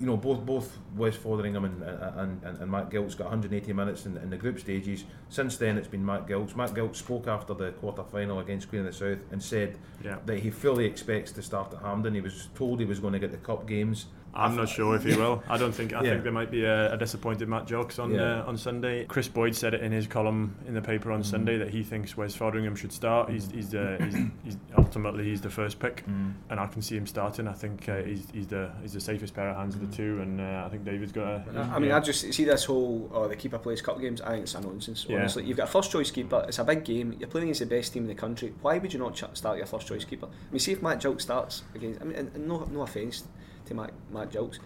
you 0.00 0.06
know 0.06 0.16
both 0.16 0.44
both 0.44 0.78
Wes 0.96 1.16
Fotheringham 1.16 1.64
and 1.64 1.82
and, 1.82 2.42
and, 2.44 2.58
and 2.58 2.70
Matt 2.70 2.90
Gilks 2.90 3.14
got 3.16 3.24
180 3.24 3.72
minutes 3.72 4.06
in, 4.06 4.16
in 4.18 4.30
the 4.30 4.36
group 4.36 4.58
stages 4.58 5.04
since 5.28 5.56
then 5.56 5.76
it's 5.78 5.88
been 5.88 6.04
Matt 6.04 6.26
Gilks 6.26 6.54
Matt 6.56 6.70
Gilks 6.74 6.96
spoke 6.96 7.26
after 7.28 7.54
the 7.54 7.72
quarter 7.72 8.02
final 8.04 8.38
against 8.40 8.68
Queen 8.68 8.80
of 8.80 8.86
the 8.86 8.92
South 8.92 9.18
and 9.30 9.42
said 9.42 9.76
Yeah. 10.04 10.16
that 10.26 10.38
he 10.40 10.50
fully 10.50 10.86
expects 10.86 11.32
to 11.32 11.42
start 11.42 11.72
at 11.74 11.80
Hampden 11.80 12.14
he 12.14 12.20
was 12.20 12.48
told 12.54 12.80
he 12.80 12.86
was 12.86 13.00
going 13.00 13.12
to 13.12 13.18
get 13.18 13.30
the 13.32 13.38
cup 13.38 13.66
games 13.66 14.06
I'm 14.34 14.56
not 14.56 14.68
sure 14.68 14.94
if 14.94 15.02
he 15.04 15.16
will. 15.16 15.42
I 15.48 15.56
don't 15.56 15.72
think. 15.72 15.92
I 15.94 16.02
Yeah. 16.04 16.10
think 16.10 16.22
there 16.22 16.30
might 16.32 16.50
be 16.50 16.62
a, 16.62 16.92
a 16.92 16.96
disappointed 16.98 17.48
Matt 17.48 17.66
Gilks 17.66 17.98
on 17.98 18.12
Yeah. 18.12 18.42
uh, 18.42 18.46
on 18.46 18.56
Sunday. 18.58 19.04
Kris 19.06 19.26
Boyd 19.26 19.56
said 19.56 19.72
it 19.74 19.80
in 19.82 19.90
his 19.90 20.06
column 20.06 20.54
in 20.66 20.74
the 20.74 20.82
paper 20.82 21.10
on 21.10 21.24
Sunday 21.24 21.56
that 21.56 21.70
he 21.70 21.82
thinks 21.82 22.14
Wes 22.16 22.36
Fotheringham 22.36 22.76
should 22.76 22.92
start. 22.92 23.30
He's 23.30 23.50
he's, 23.50 23.74
uh, 23.74 23.96
he's 24.04 24.14
he's 24.44 24.56
ultimately 24.76 25.24
he's 25.24 25.40
the 25.40 25.50
first 25.50 25.80
pick, 25.80 26.04
and 26.06 26.60
I 26.60 26.66
can 26.66 26.82
see 26.82 26.96
him 26.96 27.06
starting. 27.06 27.48
I 27.48 27.52
think 27.54 27.88
uh, 27.88 28.02
he's 28.02 28.28
he's 28.30 28.46
the 28.46 28.70
he's 28.82 28.92
the 28.92 29.00
safest 29.00 29.34
pair 29.34 29.48
of 29.48 29.56
hands 29.56 29.74
of 29.74 29.80
the 29.90 29.96
two, 29.96 30.20
and 30.20 30.40
uh, 30.40 30.62
I 30.66 30.68
think 30.68 30.77
David's 30.84 31.12
got 31.12 31.26
a. 31.26 31.44
I 31.54 31.76
I 31.76 31.78
mean, 31.78 31.92
I 31.92 32.00
just 32.00 32.32
see 32.32 32.44
this 32.44 32.64
whole 32.64 33.10
oh 33.12 33.28
the 33.28 33.36
keeper 33.36 33.58
plays 33.58 33.82
cup 33.82 34.00
games. 34.00 34.20
I 34.20 34.32
think 34.32 34.42
it's 34.44 34.54
a 34.54 34.60
nonsense. 34.60 35.06
Yeah. 35.08 35.18
Honestly, 35.18 35.44
you've 35.44 35.56
got 35.56 35.68
a 35.68 35.72
first 35.72 35.90
choice 35.90 36.10
keeper. 36.10 36.44
It's 36.48 36.58
a 36.58 36.64
big 36.64 36.84
game. 36.84 37.16
You're 37.18 37.28
playing 37.28 37.48
against 37.48 37.60
the 37.60 37.66
best 37.66 37.92
team 37.92 38.04
in 38.04 38.08
the 38.08 38.14
country. 38.14 38.54
Why 38.62 38.78
would 38.78 38.92
you 38.92 38.98
not 38.98 39.14
ch- 39.14 39.24
start 39.34 39.58
your 39.58 39.66
first 39.66 39.86
choice 39.86 40.04
keeper? 40.04 40.26
I 40.26 40.52
mean, 40.52 40.60
see 40.60 40.72
if 40.72 40.82
Matt 40.82 41.00
Gilks 41.00 41.22
starts 41.22 41.62
against. 41.74 42.00
I 42.00 42.04
mean, 42.04 42.16
and, 42.16 42.30
and 42.34 42.48
no 42.48 42.64
no 42.64 42.82
offence 42.82 43.24
to 43.66 43.74
Matt 43.74 43.92
Matt 44.10 44.30
Gilks. 44.30 44.58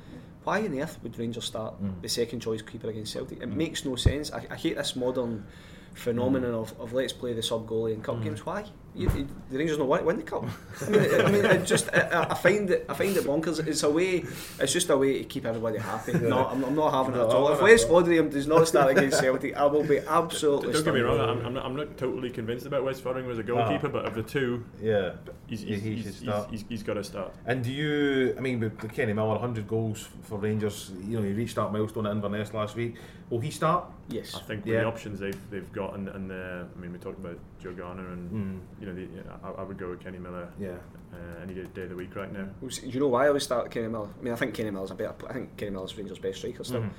Why 0.45 0.61
on 0.61 0.79
earth 0.79 0.99
would 1.03 1.19
Rangers 1.19 1.45
start 1.45 1.83
mm. 1.83 2.03
the 2.03 2.09
second 2.09 2.41
choice 2.41 2.63
keeper 2.63 2.89
against 2.89 3.13
Celtic? 3.13 3.41
It 3.43 3.47
makes 3.47 3.85
no 3.85 3.97
sense. 3.97 4.33
I, 4.33 4.47
I 4.51 4.57
hate 4.57 4.77
this 4.77 4.97
modern 4.97 5.47
phenomenon 5.95 6.53
mm. 6.53 6.61
of, 6.61 6.81
of 6.81 6.93
let's 6.93 7.13
play 7.13 7.33
the 7.33 7.43
sub 7.43 7.69
goalie 7.69 7.95
in 7.95 8.03
cup 8.03 8.17
mm. 8.17 8.25
games. 8.25 8.45
Why? 8.45 8.65
You, 8.95 9.11
you, 9.17 9.29
the 9.51 9.59
Rangers 9.59 9.79
don't 9.79 9.89
want 9.89 10.03
to 10.03 10.07
win 10.07 10.17
the 10.17 10.23
cup. 10.23 10.45
I 10.83 10.91
mean, 10.91 11.01
I, 11.01 11.23
I 11.23 11.31
mean, 11.31 11.47
I 11.47 11.57
just 11.59 11.89
I, 11.95 12.27
I 12.29 12.35
find 12.35 12.71
it 12.71 12.85
I 12.89 12.95
find 12.95 13.17
it 13.17 13.25
bonkers. 13.25 13.67
It's 13.67 13.83
a 13.83 13.91
way. 13.91 14.25
It's 14.61 14.73
just 14.73 14.91
a 14.91 14.97
way 14.99 15.19
to 15.19 15.25
keep 15.25 15.47
everybody 15.47 15.79
happy. 15.79 16.13
No, 16.13 16.47
I'm, 16.47 16.63
I'm 16.63 16.75
not 16.75 16.93
having 16.93 17.19
it 17.19 17.25
at 17.25 17.31
all. 17.31 17.53
If 17.53 17.63
Wes 17.63 17.85
Fotheringham 17.85 18.29
does 18.29 18.47
not 18.47 18.69
start 18.69 18.91
against 18.91 19.21
Celtic, 19.21 19.57
I 19.57 19.65
will 19.65 19.85
be 19.85 19.99
absolutely. 19.99 20.75
Don't 20.75 20.85
get 20.85 20.95
me 20.95 21.01
wrong. 21.01 21.21
I'm, 21.21 21.47
I'm, 21.47 21.55
not, 21.55 21.65
I'm 21.65 21.77
not 21.77 21.97
totally 21.97 22.31
convinced 22.31 22.67
about 22.67 22.85
Wes 22.85 23.01
Fotheringham 23.01 23.33
as 23.33 23.39
a 23.39 23.43
ah. 23.43 23.45
goalkeeper, 23.45 23.89
but 23.89 24.05
of 24.05 24.15
the 24.15 24.23
two, 24.23 24.65
yeah 24.81 25.13
he's 25.53 25.61
he's, 25.63 25.83
he 25.83 25.95
he's, 25.95 26.05
should 26.05 26.15
he's, 26.15 26.23
start. 26.23 26.51
he's, 26.51 26.65
he's 26.69 26.83
got 26.83 26.95
to 26.95 27.05
start. 27.05 27.35
And 27.47 27.63
do 27.63 27.71
you, 27.71 28.35
I 28.37 28.41
mean, 28.41 28.61
with, 28.61 28.81
with 28.83 28.93
Kenny 28.93 29.13
Miller, 29.13 29.33
100 29.33 29.69
goals 29.69 30.09
for 30.23 30.39
Rangers, 30.39 30.93
you 31.03 31.19
know, 31.19 31.23
he 31.23 31.33
reached 31.33 31.57
that 31.57 31.73
milestone 31.73 32.07
at 32.07 32.13
Inverness 32.13 32.55
last 32.55 32.75
week. 32.75 32.97
Will 33.33 33.41
he 33.41 33.51
start? 33.51 33.87
Yes. 34.11 34.35
I 34.35 34.41
think 34.41 34.67
Yeah. 34.67 34.75
with 34.75 34.83
the 34.83 34.89
options 34.89 35.19
they've 35.21 35.51
they've 35.51 35.73
got, 35.73 35.95
and, 35.95 36.07
and 36.11 36.29
the, 36.29 36.67
I 36.77 36.79
mean, 36.79 36.93
we 36.93 36.99
talked 36.99 37.19
about 37.19 37.39
Joe 37.63 37.73
Garner, 37.73 38.07
and 38.09 38.31
Mm. 38.31 38.61
you 38.79 38.87
know, 38.87 38.95
the, 38.95 39.09
I, 39.43 39.53
I 39.53 39.63
would 39.63 39.79
go 39.79 39.89
with 39.89 40.01
Kenny 40.01 40.19
Miller 40.19 40.49
Yeah. 40.61 40.73
uh, 41.15 41.41
any 41.43 41.55
day 41.55 41.85
of 41.85 41.89
the 41.89 41.97
week 41.97 42.15
right 42.15 42.31
now. 42.31 42.47
Well, 42.61 42.71
see, 42.71 42.83
Do 42.89 42.93
you 42.93 43.01
know 43.01 43.09
why 43.09 43.27
I 43.27 43.31
would 43.31 43.41
start 43.41 43.71
Kenny 43.71 43.89
Miller? 43.89 44.11
I 44.21 44.23
mean, 44.23 44.35
I 44.35 44.37
think 44.37 44.53
Kenny 44.53 44.71
Miller's 44.71 44.91
a 44.91 44.95
better. 44.95 45.15
I 45.31 45.33
think 45.33 45.57
Kenny 45.57 45.71
Miller's 45.71 45.97
Rangers' 45.97 46.19
best 46.19 46.39
striker 46.41 46.63
still. 46.63 46.83
Mhm. 46.83 46.91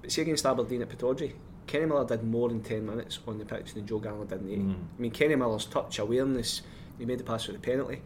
But 0.00 0.10
see 0.12 0.22
against 0.22 0.46
Aberdeen 0.46 0.80
at 0.80 0.88
Pittodrie, 0.88 1.34
Kenny 1.66 1.84
Miller 1.84 2.06
did 2.06 2.24
more 2.24 2.48
than 2.48 2.62
ten 2.62 2.86
minutes 2.86 3.18
on 3.28 3.36
the 3.38 3.44
pitch 3.44 3.74
than 3.74 3.86
Joe 3.86 3.98
Garner 3.98 4.24
did 4.24 4.40
in 4.40 4.46
the 4.46 4.52
80. 4.54 4.62
Mhm. 4.62 4.74
I 4.98 5.02
mean, 5.02 5.10
Kenny 5.10 5.34
Miller's 5.36 5.66
touch 5.66 5.98
awareness. 5.98 6.62
He 6.98 7.04
made 7.04 7.18
the 7.18 7.24
pass 7.24 7.44
for 7.44 7.52
the 7.52 7.58
penalty. 7.58 8.00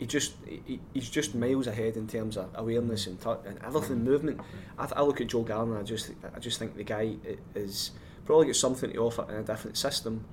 He 0.00 0.06
just 0.06 0.32
he, 0.46 0.80
he's 0.94 1.08
just 1.10 1.34
miles 1.34 1.66
ahead 1.66 1.96
in 1.96 2.06
terms 2.08 2.36
of 2.38 2.48
awareness 2.54 3.06
and 3.06 3.20
touch 3.20 3.40
and 3.46 3.58
everything 3.62 4.02
movement. 4.02 4.40
I, 4.78 4.86
th- 4.86 4.96
I 4.96 5.02
look 5.02 5.20
at 5.20 5.26
Joe 5.28 5.42
Garner. 5.42 5.78
I 5.78 5.82
just 5.82 6.10
I 6.34 6.38
just 6.40 6.58
think 6.58 6.74
the 6.76 6.84
guy 6.84 7.14
is 7.54 7.90
probably 8.24 8.46
got 8.46 8.56
something 8.56 8.90
to 8.92 8.98
offer 8.98 9.26
in 9.28 9.36
a 9.36 9.42
different 9.42 9.76
system. 9.76 10.24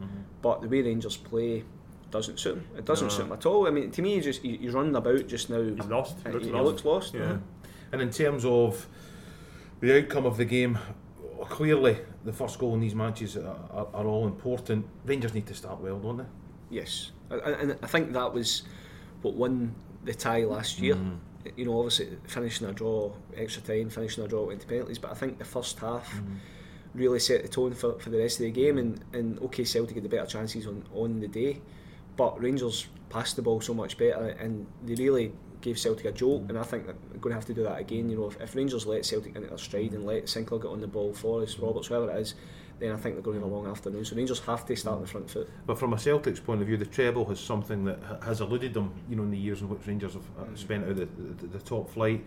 But 0.41 0.61
the 0.61 0.69
way 0.69 0.81
Rangers 0.81 1.17
play 1.17 1.63
doesn't 2.11 2.39
suit 2.39 2.55
him. 2.55 2.67
It 2.77 2.85
doesn't 2.85 3.07
No. 3.09 3.13
suit 3.13 3.25
him 3.25 3.33
at 3.33 3.45
all. 3.45 3.67
I 3.67 3.71
mean, 3.71 3.91
to 3.91 4.01
me, 4.01 4.15
he 4.15 4.21
just 4.21 4.41
he, 4.41 4.55
he's 4.55 4.71
running 4.73 4.95
about 4.95 5.27
just 5.27 5.49
now. 5.49 5.61
He's 5.61 5.77
lost. 5.85 6.15
He 6.25 6.31
looks 6.31 6.45
he 6.45 6.51
lost. 6.51 6.65
looks 6.65 6.85
lost. 6.85 7.13
Yeah. 7.13 7.21
uh-huh. 7.23 7.37
And 7.91 8.01
in 8.01 8.09
terms 8.09 8.45
of 8.45 8.87
the 9.81 9.97
outcome 10.01 10.25
of 10.25 10.37
the 10.37 10.45
game, 10.45 10.77
clearly 11.41 11.97
the 12.23 12.31
first 12.33 12.57
goal 12.59 12.73
in 12.73 12.79
these 12.79 12.95
matches 12.95 13.35
are, 13.37 13.59
are, 13.71 13.87
are 13.93 14.05
all 14.07 14.27
important. 14.27 14.85
Rangers 15.05 15.33
need 15.33 15.47
to 15.47 15.53
start 15.53 15.81
well, 15.81 15.99
don't 15.99 16.17
they? 16.17 16.25
Yes, 16.69 17.11
and, 17.29 17.41
and 17.41 17.77
I 17.83 17.87
think 17.87 18.11
that 18.13 18.33
was 18.33 18.63
what 19.21 19.35
won 19.35 19.75
the 20.03 20.13
tie 20.13 20.43
last 20.43 20.79
year. 20.79 20.95
Mm. 20.95 21.17
You 21.55 21.65
know, 21.65 21.77
obviously 21.77 22.17
finishing 22.27 22.67
a 22.67 22.73
draw, 22.73 23.13
extra 23.35 23.61
time, 23.61 23.89
finishing 23.89 24.23
a 24.23 24.27
draw 24.27 24.49
into 24.49 24.67
penalties. 24.67 24.99
But 24.99 25.11
I 25.11 25.13
think 25.13 25.37
the 25.37 25.45
first 25.45 25.79
half 25.79 26.13
Mm. 26.13 26.37
really 26.93 27.19
set 27.19 27.41
the 27.43 27.47
tone 27.47 27.73
for, 27.73 27.99
for 27.99 28.09
the 28.09 28.17
rest 28.17 28.39
of 28.39 28.45
the 28.45 28.51
game. 28.51 28.77
And, 28.77 29.03
and 29.13 29.39
okay, 29.39 29.63
Celtic 29.63 29.95
had 29.95 30.03
the 30.03 30.09
better 30.09 30.25
chances 30.25 30.67
on, 30.67 30.83
on 30.93 31.19
the 31.19 31.27
day, 31.27 31.61
but 32.15 32.41
Rangers 32.41 32.87
passed 33.09 33.35
the 33.35 33.41
ball 33.41 33.61
so 33.61 33.73
much 33.73 33.97
better, 33.97 34.35
and 34.39 34.65
they 34.83 34.95
really 34.95 35.31
gave 35.61 35.79
Celtic 35.79 36.05
a 36.05 36.11
jolt. 36.11 36.43
And 36.49 36.57
I 36.57 36.63
think 36.63 36.85
they're 36.85 36.95
going 37.19 37.31
to 37.31 37.35
have 37.35 37.45
to 37.45 37.53
do 37.53 37.63
that 37.63 37.79
again. 37.79 38.09
You 38.09 38.17
know, 38.17 38.27
if, 38.27 38.41
if 38.41 38.55
Rangers 38.55 38.85
let 38.85 39.05
Celtic 39.05 39.35
into 39.35 39.47
their 39.47 39.57
stride 39.57 39.93
and 39.93 40.05
let 40.05 40.27
Sinclair 40.27 40.59
get 40.59 40.69
on 40.69 40.81
the 40.81 40.87
ball, 40.87 41.13
Forrest, 41.13 41.59
Roberts, 41.59 41.87
whoever 41.87 42.11
it 42.11 42.19
is, 42.19 42.35
then 42.79 42.91
I 42.91 42.97
think 42.97 43.15
they're 43.15 43.23
going 43.23 43.37
to 43.37 43.43
have 43.43 43.51
a 43.51 43.55
long 43.55 43.67
afternoon. 43.67 44.05
So 44.05 44.15
Rangers 44.15 44.39
have 44.41 44.65
to 44.65 44.75
start 44.75 44.97
on 44.97 45.01
the 45.01 45.07
front 45.07 45.29
foot. 45.29 45.49
But 45.65 45.79
from 45.79 45.93
a 45.93 45.99
Celtic's 45.99 46.39
point 46.39 46.61
of 46.61 46.67
view, 46.67 46.77
the 46.77 46.85
treble 46.85 47.29
is 47.31 47.39
something 47.39 47.85
that 47.85 47.99
has 48.23 48.41
eluded 48.41 48.73
them, 48.73 48.93
you 49.09 49.15
know, 49.15 49.23
in 49.23 49.31
the 49.31 49.37
years 49.37 49.61
in 49.61 49.69
which 49.69 49.85
Rangers 49.87 50.13
have 50.13 50.23
uh, 50.39 50.55
spent 50.55 50.87
out 50.87 50.95
the, 50.95 51.05
the, 51.05 51.47
the 51.47 51.59
top 51.59 51.89
flight. 51.89 52.23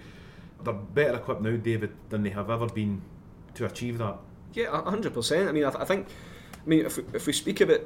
They're 0.63 0.75
better 0.75 1.17
equipped 1.17 1.43
now, 1.43 1.57
David, 1.57 1.93
than 2.09 2.23
they 2.23 2.31
have 2.31 2.51
ever 2.51 2.67
been 2.67 3.01
to 3.55 3.67
achieve 3.67 3.99
that. 3.99 4.19
Yeah, 4.53 4.67
a 4.73 4.91
hundred 4.91 5.15
percent. 5.15 5.49
I 5.49 5.53
mean, 5.53 5.65
I, 5.65 5.71
th- 5.71 5.83
I 5.83 5.85
think, 5.85 6.09
I 6.55 6.69
mean, 6.69 6.87
if 6.87 6.97
we, 6.97 7.05
if 7.15 7.27
we 7.27 7.33
speak 7.33 7.61
about 7.61 7.81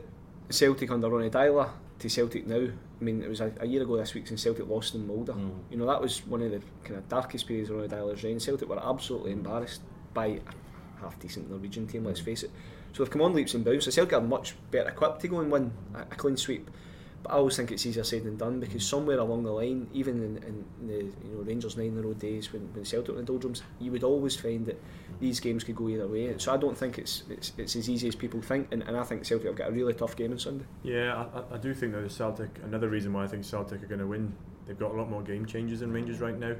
Celtic 0.50 0.90
under 0.90 1.08
Ronny 1.10 1.30
Deila 1.30 1.70
to 1.98 2.08
Celtic 2.08 2.46
now, 2.46 2.56
I 2.56 3.04
mean, 3.04 3.22
it 3.22 3.28
was 3.28 3.40
a, 3.40 3.52
a 3.60 3.66
year 3.66 3.82
ago 3.82 3.96
this 3.96 4.14
week 4.14 4.26
since 4.26 4.42
Celtic 4.42 4.66
lost 4.66 4.94
in 4.94 5.06
Molde. 5.06 5.34
You 5.70 5.76
know, 5.76 5.86
that 5.86 6.00
was 6.00 6.26
one 6.26 6.42
of 6.42 6.50
the 6.50 6.60
kind 6.82 6.96
of 6.96 7.08
darkest 7.08 7.46
periods 7.46 7.70
of 7.70 7.76
Ronny 7.76 7.88
Deila's 7.88 8.24
reign. 8.24 8.40
Celtic 8.40 8.68
were 8.68 8.82
absolutely 8.82 9.32
embarrassed 9.32 9.82
by 10.14 10.26
a 10.26 10.40
half 11.04 11.18
decent 11.18 11.50
Norwegian 11.50 11.86
team. 11.86 12.04
Let's 12.04 12.20
face 12.20 12.42
it. 12.42 12.50
So 12.92 13.02
they've 13.02 13.10
come 13.10 13.22
on 13.22 13.34
leaps 13.34 13.54
and 13.54 13.64
bounds. 13.64 13.84
So 13.84 13.90
Celtic 13.90 14.12
are 14.14 14.20
much 14.20 14.54
better 14.70 14.88
equipped 14.90 15.20
to 15.22 15.28
go 15.28 15.40
and 15.40 15.50
win 15.50 15.72
a, 15.94 16.04
clean 16.04 16.36
sweep. 16.36 16.70
But 17.22 17.32
I 17.32 17.36
always 17.36 17.56
think 17.56 17.72
it's 17.72 17.86
easier 17.86 18.04
said 18.04 18.24
than 18.24 18.36
done 18.36 18.60
because 18.60 18.86
somewhere 18.86 19.18
along 19.18 19.44
the 19.44 19.50
line, 19.50 19.88
even 19.94 20.22
in, 20.22 20.36
in 20.44 20.86
the 20.86 20.94
you 21.26 21.34
know 21.34 21.40
Rangers 21.42 21.76
nine 21.76 21.96
in 21.96 22.04
a 22.04 22.14
days 22.14 22.52
when, 22.52 22.62
when 22.74 22.84
Celtic 22.84 23.08
were 23.14 23.18
in 23.18 23.24
the 23.24 23.32
doldrums, 23.32 23.62
you 23.80 23.90
would 23.92 24.04
always 24.04 24.36
find 24.36 24.66
that 24.66 24.78
these 25.20 25.40
games 25.40 25.64
could 25.64 25.74
go 25.74 25.88
either 25.88 26.06
way. 26.06 26.34
So 26.36 26.52
I 26.52 26.58
don't 26.58 26.76
think 26.76 26.98
it's 26.98 27.22
it's, 27.30 27.52
it's 27.56 27.76
as 27.76 27.88
easy 27.88 28.08
as 28.08 28.14
people 28.14 28.42
think, 28.42 28.68
and, 28.72 28.82
and 28.82 28.94
I 28.96 29.02
think 29.04 29.24
Celtic 29.24 29.46
have 29.46 29.56
got 29.56 29.70
a 29.70 29.72
really 29.72 29.94
tough 29.94 30.16
game 30.16 30.32
on 30.32 30.38
Sunday. 30.38 30.66
Yeah, 30.82 31.14
I, 31.34 31.38
I- 31.38 31.54
I 31.54 31.56
do 31.58 31.72
think 31.72 31.94
that 31.94 32.02
the 32.02 32.10
Celtic. 32.10 32.50
Another 32.62 32.90
reason 32.90 33.12
why 33.14 33.24
I 33.24 33.26
think 33.26 33.44
Celtic 33.44 33.82
are 33.82 33.86
going 33.86 34.00
to 34.00 34.06
win. 34.06 34.34
They've 34.66 34.78
got 34.78 34.92
a 34.92 34.94
lot 34.94 35.08
more 35.10 35.22
game 35.22 35.46
changes 35.46 35.80
than 35.80 35.92
Rangers 35.92 36.20
right 36.20 36.38
now. 36.38 36.54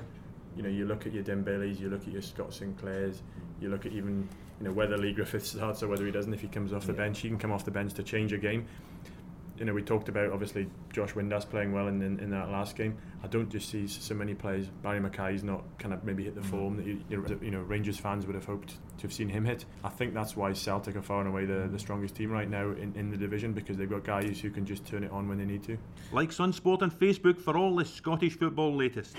You 0.57 0.63
know, 0.63 0.69
you 0.69 0.87
look 0.87 1.07
at 1.07 1.13
your 1.13 1.25
Dembele's, 1.25 1.81
you 1.81 1.89
look 1.89 2.03
at 2.03 2.13
your 2.13 2.23
Scott 2.23 2.53
Sinclairs, 2.53 3.23
you 3.61 3.69
look 3.69 3.87
at 3.87 3.93
even 3.93 4.29
you 4.61 4.69
know 4.69 4.73
whether 4.73 4.97
Leigh 4.97 5.13
Griffiths 5.13 5.51
starts 5.51 5.83
or 5.83 5.89
whether 5.89 6.05
he 6.05 6.13
doesn't. 6.13 6.33
If 6.33 6.41
he 6.41 6.49
comes 6.49 6.73
off 6.73 6.87
the 6.87 6.93
bench, 6.93 7.21
he 7.21 7.29
can 7.29 7.39
come 7.39 7.53
off 7.53 7.65
the 7.65 7.71
bench 7.71 7.95
to 7.95 8.03
change 8.03 8.33
a 8.33 8.39
game. 8.39 8.67
You 9.59 9.65
know, 9.65 9.73
we 9.73 9.83
talked 9.83 10.09
about 10.09 10.33
obviously 10.33 10.69
Josh 10.93 11.13
Windass 11.13 11.49
playing 11.49 11.73
well 11.73 11.87
in, 11.87 12.03
in, 12.03 12.19
in 12.19 12.31
that 12.31 12.51
last 12.51 12.75
game. 12.75 12.97
I 13.23 13.29
don't 13.29 13.49
just 13.49 13.69
see 13.69 13.87
so 13.87 14.13
many 14.13 14.35
players. 14.35 14.67
Barrie 14.83 14.99
McKay's 14.99 15.45
not 15.45 15.63
kind 15.79 15.95
of 15.95 16.03
maybe 16.03 16.25
hit 16.25 16.35
the 16.35 16.41
mm. 16.41 16.51
form 16.51 16.77
that 16.77 16.87
you, 16.87 17.01
you 17.41 17.51
know 17.53 17.61
Rangers 17.61 17.97
fans 17.97 18.27
would 18.27 18.35
have 18.35 18.45
hoped 18.45 18.71
to 18.99 19.03
have 19.03 19.13
seen 19.13 19.29
him 19.29 19.45
hit. 19.45 19.65
I 19.85 19.91
think 19.91 20.13
that's 20.13 20.37
why 20.37 20.53
Celtic 20.53 20.97
are 20.97 21.03
far 21.03 21.21
and 21.21 21.29
away 21.29 21.45
the, 21.45 21.69
the 21.69 21.77
mm. 21.77 21.81
strongest 21.81 22.17
team 22.17 22.33
right 22.33 22.51
now 22.51 22.71
in, 22.71 22.93
in 22.97 23.11
the 23.11 23.17
division 23.17 23.53
because 23.53 23.77
they've 23.77 23.91
got 23.91 24.03
guys 24.03 24.41
who 24.41 24.51
can 24.51 24.67
just 24.67 24.85
turn 24.87 25.05
it 25.05 25.13
on 25.13 25.29
when 25.29 25.39
they 25.39 25.45
need 25.45 25.63
to. 25.65 25.79
Like 26.13 26.31
Sunsport 26.31 26.83
on 26.83 26.91
Facebook 26.91 27.41
for 27.41 27.57
all 27.57 27.77
the 27.77 27.85
Scottish 27.85 28.37
football 28.37 28.75
latest. 28.75 29.17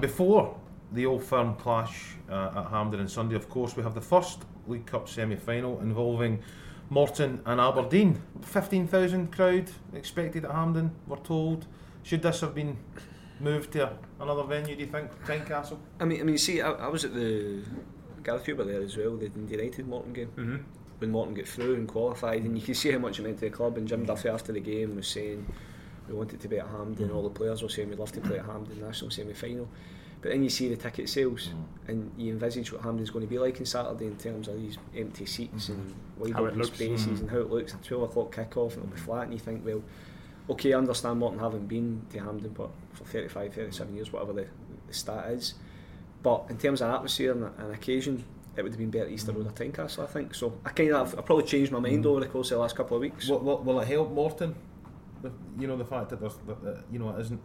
Before 0.00 0.56
the 0.92 1.06
Old 1.06 1.24
Firm 1.24 1.56
clash 1.56 2.14
uh, 2.30 2.52
at 2.56 2.70
Hampden 2.70 3.00
on 3.00 3.08
Sunday, 3.08 3.34
of 3.34 3.48
course, 3.48 3.76
we 3.76 3.82
have 3.82 3.94
the 3.94 4.00
first 4.00 4.44
League 4.68 4.86
Cup 4.86 5.08
semi 5.08 5.36
final 5.36 5.80
involving 5.80 6.40
Morton 6.88 7.40
and 7.44 7.60
Aberdeen. 7.60 8.22
15,000 8.42 9.32
crowd 9.32 9.70
expected 9.92 10.44
at 10.44 10.52
Hampden, 10.52 10.92
we're 11.06 11.16
told. 11.16 11.66
Should 12.04 12.22
this 12.22 12.40
have 12.40 12.54
been 12.54 12.76
moved 13.40 13.72
to 13.72 13.92
another 14.20 14.44
venue, 14.44 14.76
do 14.76 14.82
you 14.82 14.88
think? 14.88 15.10
Tynecastle? 15.24 15.78
I 16.00 16.04
mean, 16.04 16.20
I 16.20 16.24
mean, 16.24 16.38
see, 16.38 16.60
I, 16.60 16.70
I 16.70 16.88
was 16.88 17.04
at 17.04 17.12
the 17.12 17.64
Gareth 18.22 18.46
Huber 18.46 18.64
there 18.64 18.82
as 18.82 18.96
well, 18.96 19.16
the 19.16 19.30
United 19.48 19.88
Morton 19.88 20.12
game. 20.12 20.30
Mm-hmm. 20.36 20.56
when 20.98 21.10
Morton 21.10 21.34
got 21.34 21.46
through 21.46 21.74
and 21.74 21.88
qualified, 21.88 22.42
and 22.44 22.56
you 22.56 22.64
can 22.64 22.74
see 22.74 22.92
how 22.92 22.98
much 22.98 23.18
it 23.18 23.22
meant 23.22 23.38
to 23.38 23.46
the 23.46 23.50
club. 23.50 23.76
And 23.76 23.86
Jim 23.86 24.04
Duffy 24.04 24.28
after 24.28 24.52
the 24.52 24.60
game 24.60 24.96
was 24.96 25.08
saying 25.08 25.46
we 26.08 26.14
wanted 26.14 26.40
to 26.40 26.48
be 26.48 26.58
at 26.58 26.66
Hampden. 26.68 27.10
All 27.10 27.22
the 27.22 27.30
players 27.30 27.62
were 27.62 27.68
saying 27.68 27.88
we'd 27.88 27.98
love 27.98 28.12
to 28.12 28.20
play 28.20 28.38
at 28.38 28.46
Hampden 28.46 28.80
national 28.80 29.10
semi 29.10 29.34
final. 29.34 29.68
But 30.20 30.32
then 30.32 30.42
you 30.42 30.50
see 30.50 30.68
the 30.68 30.76
ticket 30.76 31.08
sales, 31.08 31.48
mm. 31.48 31.88
and 31.88 32.10
you 32.16 32.32
envisage 32.32 32.72
what 32.72 32.82
Hampden's 32.82 33.10
going 33.10 33.24
to 33.24 33.30
be 33.30 33.38
like 33.38 33.60
on 33.60 33.66
Saturday 33.66 34.06
in 34.06 34.16
terms 34.16 34.48
of 34.48 34.56
these 34.60 34.76
empty 34.96 35.26
seats 35.26 35.68
mm-hmm. 35.68 35.80
and 35.80 35.94
wide 36.16 36.32
How 36.32 36.44
it 36.44 36.48
open 36.48 36.58
looks. 36.58 36.70
Mm. 36.70 36.74
spaces 36.74 37.20
and 37.20 37.30
how 37.30 37.38
it 37.38 37.50
looks. 37.50 37.74
A 37.74 37.76
twelve 37.76 38.02
o'clock 38.02 38.34
kick 38.34 38.56
off 38.56 38.74
and 38.74 38.84
it'll 38.84 38.94
be 38.94 39.00
flat, 39.00 39.24
and 39.24 39.32
you 39.32 39.38
think, 39.38 39.64
well, 39.64 39.82
okay, 40.50 40.72
I 40.72 40.78
understand 40.78 41.20
Morton 41.20 41.38
haven't 41.38 41.68
been 41.68 42.02
to 42.10 42.18
Hampden, 42.18 42.52
but 42.52 42.70
for 42.92 43.04
35, 43.04 43.54
37 43.54 43.94
years, 43.94 44.12
whatever 44.12 44.32
the, 44.32 44.46
the 44.86 44.94
stat 44.94 45.30
is. 45.30 45.54
But 46.22 46.46
in 46.48 46.58
terms 46.58 46.80
of 46.82 46.92
atmosphere 46.92 47.32
and, 47.32 47.50
and 47.58 47.72
occasion, 47.72 48.24
it 48.56 48.62
would 48.62 48.72
have 48.72 48.78
been 48.78 48.90
better 48.90 49.08
Easter 49.08 49.32
mm. 49.32 49.36
Road 49.36 49.46
or 49.46 49.50
Tynecastle, 49.50 50.02
I 50.02 50.06
think. 50.06 50.34
So 50.34 50.58
I 50.64 50.70
kind 50.70 50.92
of, 50.92 51.16
I've 51.16 51.24
probably 51.24 51.44
changed 51.44 51.70
my 51.70 51.78
mind 51.78 52.04
over 52.06 52.20
the 52.20 52.26
course 52.26 52.50
of 52.50 52.56
the 52.56 52.62
last 52.62 52.74
couple 52.74 52.96
of 52.96 53.02
weeks. 53.02 53.28
Will, 53.28 53.38
will, 53.38 53.58
will 53.58 53.80
it 53.80 53.88
help 53.88 54.10
Morton? 54.10 54.54
The, 55.22 55.32
you 55.58 55.66
know 55.66 55.76
the 55.76 55.84
fact 55.84 56.10
that 56.10 56.20
there's 56.20 56.36
that, 56.46 56.62
that, 56.62 56.84
you 56.90 56.98
know 56.98 57.10
it 57.10 57.20
isn't 57.20 57.40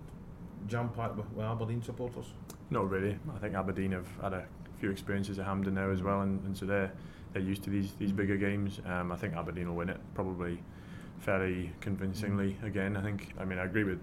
jam 0.68 0.90
packed 0.90 1.16
with, 1.16 1.30
with 1.34 1.46
Aberdeen 1.46 1.82
supporters. 1.82 2.26
Not 2.70 2.90
really. 2.90 3.18
I 3.36 3.40
think 3.40 3.56
Aberdeen 3.56 3.92
have 3.92 4.08
had 4.22 4.34
a 4.34 4.46
few 4.80 4.92
experiences 4.92 5.40
at 5.40 5.46
Hampden 5.46 5.74
now 5.74 5.90
as 5.90 6.02
well, 6.02 6.22
and, 6.22 6.44
and 6.46 6.58
so 6.58 6.66
they're 6.66 6.92
they're 7.34 7.42
used 7.42 7.64
to 7.64 7.70
these 7.70 7.94
these 7.94 8.12
bigger 8.12 8.38
games. 8.38 8.80
Um, 8.86 9.12
I 9.12 9.16
think 9.16 9.36
Aberdeen 9.36 9.70
will 9.70 9.76
win 9.76 9.90
it 9.90 10.00
probably 10.14 10.60
fairly 11.20 11.72
convincingly 11.82 12.58
again. 12.64 12.96
I 12.98 13.02
think. 13.02 13.34
I 13.40 13.46
mean, 13.46 13.60
I 13.60 13.66
agree 13.66 13.84
with 13.84 14.00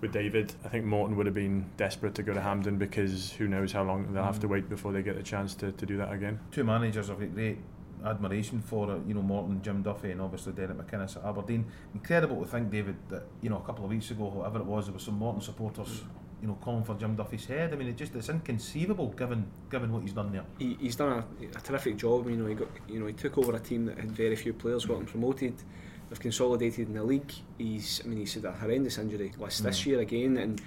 with 0.00 0.12
David. 0.12 0.54
I 0.64 0.68
think 0.68 0.84
Morton 0.84 1.16
would 1.16 1.26
have 1.26 1.34
been 1.34 1.70
desperate 1.76 2.14
to 2.16 2.22
go 2.22 2.34
to 2.34 2.40
Hampden 2.40 2.76
because 2.76 3.32
who 3.32 3.48
knows 3.48 3.72
how 3.72 3.82
long 3.82 4.12
they'll 4.12 4.24
have 4.24 4.40
to 4.40 4.48
wait 4.48 4.68
before 4.68 4.92
they 4.92 5.02
get 5.02 5.16
the 5.16 5.22
chance 5.22 5.54
to, 5.56 5.72
to 5.72 5.86
do 5.86 5.96
that 5.96 6.12
again. 6.12 6.38
Two 6.50 6.64
managers 6.64 7.08
got 7.08 7.18
great 7.18 7.58
admiration 8.04 8.60
for. 8.60 9.00
You 9.06 9.14
know, 9.14 9.22
Morton, 9.22 9.60
Jim 9.62 9.82
Duffy, 9.82 10.10
and 10.10 10.20
obviously 10.20 10.52
Derek 10.52 10.76
McInnes 10.76 11.16
at 11.16 11.24
Aberdeen. 11.24 11.64
Incredible 11.94 12.40
to 12.42 12.46
think, 12.46 12.70
David, 12.70 12.96
that 13.08 13.24
you 13.40 13.50
know 13.50 13.58
a 13.58 13.62
couple 13.62 13.84
of 13.84 13.90
weeks 13.90 14.10
ago, 14.10 14.24
whatever 14.24 14.58
it 14.58 14.66
was, 14.66 14.86
there 14.86 14.94
was 14.94 15.02
some 15.02 15.18
Morton 15.18 15.40
supporters. 15.40 16.04
You 16.42 16.48
know, 16.48 16.58
calling 16.60 16.84
for 16.84 16.94
Jim 16.94 17.16
Duffy's 17.16 17.46
head. 17.46 17.72
I 17.72 17.76
mean, 17.76 17.88
it 17.88 17.96
just 17.96 18.14
it's 18.14 18.28
inconceivable 18.28 19.08
given 19.08 19.46
given 19.70 19.90
what 19.92 20.02
he's 20.02 20.12
done 20.12 20.32
there. 20.32 20.44
he, 20.58 20.76
he's 20.80 20.96
done 20.96 21.24
a, 21.40 21.58
a 21.58 21.60
terrific 21.60 21.96
job. 21.96 22.28
You 22.28 22.36
know, 22.36 22.46
he 22.46 22.54
got 22.54 22.68
you 22.88 23.00
know 23.00 23.06
he 23.06 23.14
took 23.14 23.38
over 23.38 23.56
a 23.56 23.60
team 23.60 23.86
that 23.86 23.98
had 23.98 24.12
very 24.12 24.36
few 24.36 24.52
players, 24.52 24.84
got 24.84 24.98
them 24.98 25.06
promoted. 25.06 25.54
They've 26.08 26.20
consolidated 26.20 26.88
in 26.88 26.94
the 26.94 27.02
league. 27.02 27.32
He's 27.58 28.02
I 28.04 28.08
mean 28.08 28.18
he's 28.18 28.34
had 28.34 28.44
a 28.44 28.52
horrendous 28.52 28.98
injury 28.98 29.32
list 29.38 29.62
this 29.64 29.80
mm. 29.80 29.86
year 29.86 30.00
again, 30.00 30.36
and 30.36 30.60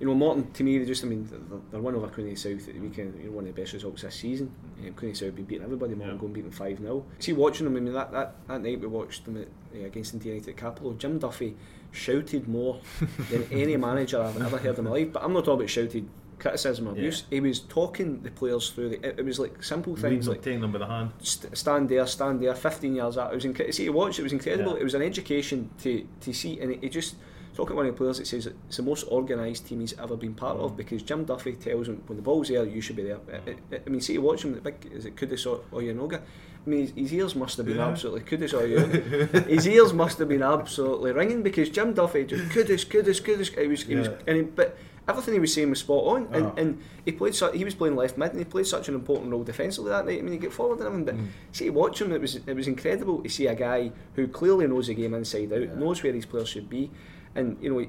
you 0.00 0.06
know 0.06 0.14
Morton 0.14 0.50
to 0.52 0.62
me 0.62 0.78
they 0.78 0.84
just 0.84 1.04
I 1.04 1.08
mean 1.08 1.28
they're, 1.30 1.58
they're 1.70 1.80
one 1.80 1.94
over 1.94 2.08
Queen 2.08 2.28
of 2.28 2.34
the 2.34 2.40
South 2.40 2.68
at 2.68 2.74
the 2.74 2.80
weekend. 2.80 3.18
You 3.18 3.30
know, 3.30 3.36
one 3.36 3.46
of 3.46 3.54
the 3.54 3.60
best 3.60 3.72
results 3.72 4.02
this 4.02 4.14
season. 4.14 4.52
Um, 4.84 4.92
Queen 4.94 5.14
South 5.14 5.26
have 5.26 5.36
been 5.36 5.44
beating 5.44 5.64
everybody. 5.64 5.94
Morton 5.94 6.18
going 6.18 6.32
beating 6.32 6.50
five 6.50 6.78
0 6.78 7.04
See 7.18 7.32
watching 7.32 7.64
them. 7.64 7.76
I 7.76 7.80
mean 7.80 7.92
that, 7.92 8.12
that, 8.12 8.34
that 8.46 8.62
night 8.62 8.80
we 8.80 8.86
watched 8.86 9.24
them 9.24 9.38
at, 9.38 9.48
uh, 9.76 9.84
against 9.86 10.12
Dundee 10.12 10.30
United 10.30 10.50
at 10.50 10.56
Cappielow. 10.56 10.98
Jim 10.98 11.18
Duffy 11.18 11.56
shouted 11.90 12.48
more 12.48 12.80
than 13.30 13.48
any 13.50 13.76
manager 13.76 14.22
I've 14.22 14.40
ever 14.40 14.58
heard 14.58 14.78
in 14.78 14.84
my 14.84 14.90
life. 14.90 15.12
But 15.12 15.24
I'm 15.24 15.32
not 15.32 15.44
talking 15.44 15.60
about 15.60 15.70
shouted 15.70 16.08
criticism 16.38 16.88
or 16.88 16.92
abuse. 16.92 17.24
He 17.30 17.40
was 17.40 17.60
talking 17.60 18.22
the 18.22 18.30
players 18.30 18.70
through. 18.70 18.90
The, 18.90 19.08
it, 19.08 19.18
it 19.18 19.24
was 19.24 19.38
like 19.38 19.62
simple 19.62 19.96
things 19.96 20.28
like 20.28 20.42
taking 20.42 20.60
them 20.60 20.72
by 20.72 20.78
the 20.78 20.86
hand. 20.86 21.10
st- 21.20 21.56
stand 21.56 21.88
there, 21.88 22.06
stand 22.06 22.40
there, 22.40 22.54
15 22.54 22.94
yards 22.94 23.18
out. 23.18 23.32
It 23.32 23.34
was 23.34 23.44
incredible. 23.44 23.72
See, 23.72 23.84
to 23.86 23.90
watch, 23.90 24.18
it 24.18 24.22
was 24.22 24.32
incredible. 24.32 24.74
Yeah. 24.74 24.80
It 24.80 24.84
was 24.84 24.94
an 24.94 25.02
education 25.02 25.70
to, 25.82 26.06
to 26.20 26.32
see, 26.32 26.60
and 26.60 26.72
it 26.82 26.92
just 26.92 27.16
talking 27.58 27.70
to 27.70 27.76
one 27.76 27.86
of 27.86 27.92
the 27.92 27.98
players 27.98 28.18
that 28.18 28.26
says 28.28 28.46
it's 28.46 28.76
the 28.76 28.82
most 28.84 29.04
organised 29.08 29.66
team 29.66 29.80
he's 29.80 29.98
ever 29.98 30.16
been 30.16 30.32
part 30.34 30.56
Mm. 30.58 30.64
of 30.64 30.76
because 30.76 31.02
Jim 31.02 31.24
Duffy 31.24 31.52
tells 31.54 31.88
him 31.88 32.00
when 32.06 32.16
the 32.16 32.22
ball's 32.22 32.48
there, 32.48 32.64
you 32.64 32.80
should 32.80 32.94
be 32.96 33.02
there. 33.02 33.18
It- 33.46 33.58
it- 33.72 33.82
I 33.84 33.90
mean, 33.90 34.00
see, 34.00 34.12
you 34.12 34.22
watch 34.22 34.44
him, 34.44 34.54
the 34.54 34.60
big 34.60 34.76
is 34.94 35.04
it 35.06 35.16
Kudus 35.16 35.44
or 35.50 35.58
Oyenuga? 35.76 36.20
I 36.66 36.70
mean, 36.70 36.80
his, 36.82 36.92
his 36.94 37.12
ears 37.14 37.34
must 37.34 37.56
have 37.56 37.66
been 37.66 37.76
Yeah. 37.78 37.88
absolutely 37.88 38.20
Kudus 38.20 38.52
or 38.54 38.62
Oyenuga. 38.66 39.46
his 39.48 39.66
ears 39.66 39.92
must 39.92 40.18
have 40.18 40.28
been 40.28 40.42
absolutely 40.42 41.10
ringing 41.12 41.42
because 41.42 41.68
Jim 41.68 41.94
Duffy 41.94 42.24
just 42.24 42.44
Kudus, 42.54 42.86
Kudus, 42.86 43.20
Kudus. 43.20 43.48
He 43.60 43.66
was, 43.66 43.82
he 43.82 43.96
was, 43.96 44.08
and 44.28 44.36
he, 44.36 44.42
but 44.44 44.76
everything 45.08 45.34
he 45.34 45.40
was 45.40 45.52
saying 45.52 45.70
was 45.70 45.80
spot 45.80 46.04
on, 46.04 46.28
and, 46.32 46.46
Ah. 46.46 46.52
and 46.58 46.78
he 47.04 47.10
played. 47.12 47.34
Su- 47.34 47.50
he 47.52 47.64
was 47.64 47.74
playing 47.74 47.96
left 47.96 48.16
mid, 48.18 48.30
and 48.30 48.38
he 48.38 48.44
played 48.44 48.66
such 48.68 48.88
an 48.88 48.94
important 48.94 49.32
role 49.32 49.42
defensively 49.42 49.90
that 49.90 50.06
night. 50.06 50.18
I 50.20 50.22
mean, 50.22 50.32
he 50.34 50.38
get 50.38 50.52
forward 50.52 50.78
and 50.78 50.86
everything, 50.86 51.04
but 51.06 51.56
see, 51.56 51.64
to 51.64 51.70
watch 51.70 52.00
him, 52.00 52.12
it 52.12 52.20
was 52.20 52.36
it 52.36 52.54
was 52.54 52.68
incredible 52.68 53.20
to 53.22 53.28
see 53.28 53.46
a 53.48 53.54
guy 53.54 53.90
who 54.14 54.28
clearly 54.28 54.66
knows 54.68 54.86
the 54.86 54.94
game 54.94 55.14
inside 55.14 55.52
out, 55.52 55.76
knows 55.76 56.02
where 56.04 56.12
his 56.12 56.26
players 56.26 56.48
should 56.48 56.68
be, 56.68 56.90
and 57.34 57.56
you 57.60 57.70
know. 57.70 57.86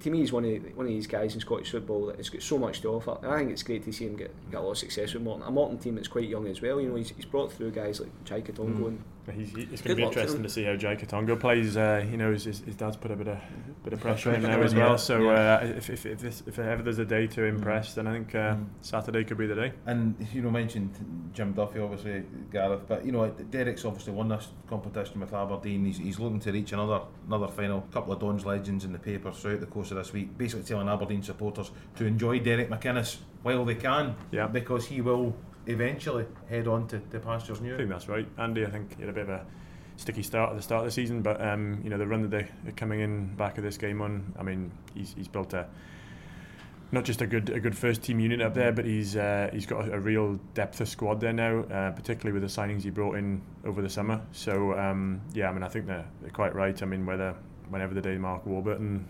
To 0.00 0.10
me, 0.10 0.18
he's 0.18 0.32
one 0.32 0.44
of 0.44 0.76
one 0.76 0.86
of 0.86 0.90
these 0.90 1.06
guys 1.06 1.34
in 1.34 1.40
Scottish 1.40 1.70
football 1.70 2.06
that 2.06 2.16
has 2.16 2.28
got 2.28 2.42
so 2.42 2.58
much 2.58 2.80
to 2.80 2.88
offer, 2.88 3.18
and 3.22 3.32
I 3.32 3.38
think 3.38 3.52
it's 3.52 3.62
great 3.62 3.84
to 3.84 3.92
see 3.92 4.04
him 4.04 4.16
get, 4.16 4.34
get 4.50 4.58
a 4.58 4.60
lot 4.60 4.72
of 4.72 4.78
success 4.78 5.14
with 5.14 5.22
Morton. 5.22 5.46
A 5.46 5.50
Morton 5.52 5.78
team 5.78 5.94
that's 5.94 6.08
quite 6.08 6.28
young 6.28 6.48
as 6.48 6.60
well. 6.60 6.80
You 6.80 6.88
know, 6.88 6.96
he's, 6.96 7.10
he's 7.10 7.24
brought 7.24 7.52
through 7.52 7.70
guys 7.70 8.00
like 8.00 8.10
Jai 8.24 8.40
Quitongo 8.40 8.80
mm. 8.80 8.88
and 8.88 9.04
He's, 9.30 9.50
he- 9.54 9.62
it's 9.62 9.82
Good 9.82 9.88
going 9.88 9.90
to 9.90 9.94
be 9.96 10.02
luck 10.02 10.12
to 10.14 10.18
interesting 10.20 10.42
to 10.42 10.48
see 10.48 10.64
how 10.64 10.74
Jai 10.74 10.96
Quitongo 10.96 11.38
plays. 11.38 11.76
Uh, 11.76 12.04
you 12.10 12.16
know, 12.16 12.32
his, 12.32 12.44
his, 12.44 12.60
his 12.60 12.74
dad's 12.74 12.96
put 12.96 13.10
a 13.12 13.16
bit 13.16 13.28
of 13.28 13.38
bit 13.84 13.92
of 13.92 14.00
pressure 14.00 14.30
on 14.30 14.36
him 14.36 14.42
Pressure 14.42 14.62
as 14.62 14.74
well. 14.74 14.98
So 14.98 15.20
Yeah. 15.30 15.54
uh, 15.62 15.66
if, 15.76 15.90
if, 15.90 16.06
if, 16.06 16.18
this, 16.20 16.42
if 16.46 16.58
ever 16.58 16.82
there's 16.82 16.98
a 16.98 17.04
day 17.04 17.26
to 17.28 17.44
impress, 17.44 17.94
then 17.94 18.06
I 18.08 18.12
think 18.14 18.34
uh, 18.34 18.56
Saturday 18.80 19.22
could 19.24 19.38
be 19.38 19.46
the 19.46 19.54
day. 19.54 19.72
And 19.86 20.14
you 20.32 20.42
know, 20.42 20.50
mentioned 20.50 21.30
Jim 21.32 21.52
Duffy, 21.52 21.78
obviously 21.78 22.24
Gareth, 22.52 22.82
but 22.88 23.04
you 23.06 23.12
know, 23.12 23.28
Derek's 23.30 23.84
obviously 23.84 24.12
won 24.12 24.28
this 24.28 24.48
competition 24.68 25.20
with 25.20 25.32
Aberdeen. 25.32 25.84
He's, 25.84 25.98
he's 25.98 26.18
looking 26.18 26.40
to 26.40 26.52
reach 26.52 26.72
another 26.72 27.02
another 27.28 27.48
final. 27.48 27.84
A 27.88 27.92
couple 27.92 28.12
of 28.12 28.18
Don's 28.20 28.44
legends 28.44 28.84
in 28.84 28.92
the 28.92 28.98
paper 28.98 29.30
throughout 29.30 29.60
the 29.60 29.66
course 29.66 29.90
of 29.92 29.98
this 29.98 30.12
week, 30.12 30.36
basically 30.36 30.64
telling 30.64 30.88
Aberdeen 30.88 31.22
supporters 31.22 31.70
to 31.96 32.04
enjoy 32.06 32.40
Derek 32.40 32.70
McInnes 32.70 33.18
while 33.42 33.64
they 33.64 33.74
can, 33.76 34.14
Yeah. 34.30 34.46
because 34.48 34.86
he 34.86 35.00
will 35.00 35.34
eventually 35.66 36.26
head 36.48 36.66
on 36.68 36.86
to, 36.88 36.98
to 36.98 37.20
pastures 37.20 37.60
New. 37.60 37.74
I 37.74 37.78
think 37.78 37.88
that's 37.90 38.08
right. 38.08 38.26
Andy, 38.38 38.64
I 38.66 38.70
think 38.70 38.94
he 38.96 39.00
had 39.02 39.10
a 39.10 39.12
bit 39.12 39.22
of 39.24 39.28
a 39.30 39.46
sticky 39.96 40.22
start 40.22 40.50
at 40.50 40.56
the 40.56 40.62
start 40.62 40.80
of 40.80 40.86
the 40.86 40.92
season, 40.92 41.22
but 41.22 41.40
um, 41.40 41.80
you 41.84 41.90
know 41.90 41.98
the 41.98 42.06
run 42.06 42.22
that 42.22 42.30
they- 42.30 42.48
they're 42.64 42.72
coming 42.72 43.00
in 43.00 43.34
back 43.36 43.58
of 43.58 43.64
this 43.64 43.76
game 43.76 44.00
on. 44.00 44.32
I 44.38 44.42
mean, 44.42 44.72
he's, 44.94 45.14
he's 45.14 45.28
built 45.28 45.52
a 45.52 45.66
not 46.90 47.04
just 47.04 47.22
a 47.22 47.26
good 47.26 47.48
a 47.48 47.58
good 47.60 47.76
first 47.76 48.02
team 48.02 48.20
unit 48.20 48.42
up 48.42 48.52
there, 48.54 48.70
but 48.72 48.84
he's 48.84 49.16
uh, 49.16 49.48
he's 49.52 49.64
got 49.66 49.88
a, 49.88 49.94
a 49.94 49.98
real 50.00 50.34
depth 50.54 50.80
of 50.80 50.88
squad 50.88 51.20
there 51.20 51.32
now, 51.32 51.60
uh, 51.60 51.90
particularly 51.92 52.38
with 52.38 52.42
the 52.42 52.60
signings 52.60 52.82
he 52.82 52.90
brought 52.90 53.16
in 53.16 53.40
over 53.64 53.80
the 53.80 53.88
summer. 53.88 54.20
So 54.32 54.78
um, 54.78 55.20
yeah, 55.32 55.48
I 55.48 55.52
mean 55.52 55.62
I 55.62 55.68
think 55.68 55.86
they're, 55.86 56.04
they're 56.20 56.30
quite 56.30 56.54
right. 56.54 56.80
I 56.82 56.86
mean 56.86 57.06
whether 57.06 57.34
whenever 57.70 57.94
the 57.94 58.02
day 58.02 58.18
Mark 58.18 58.44
Warburton 58.44 59.06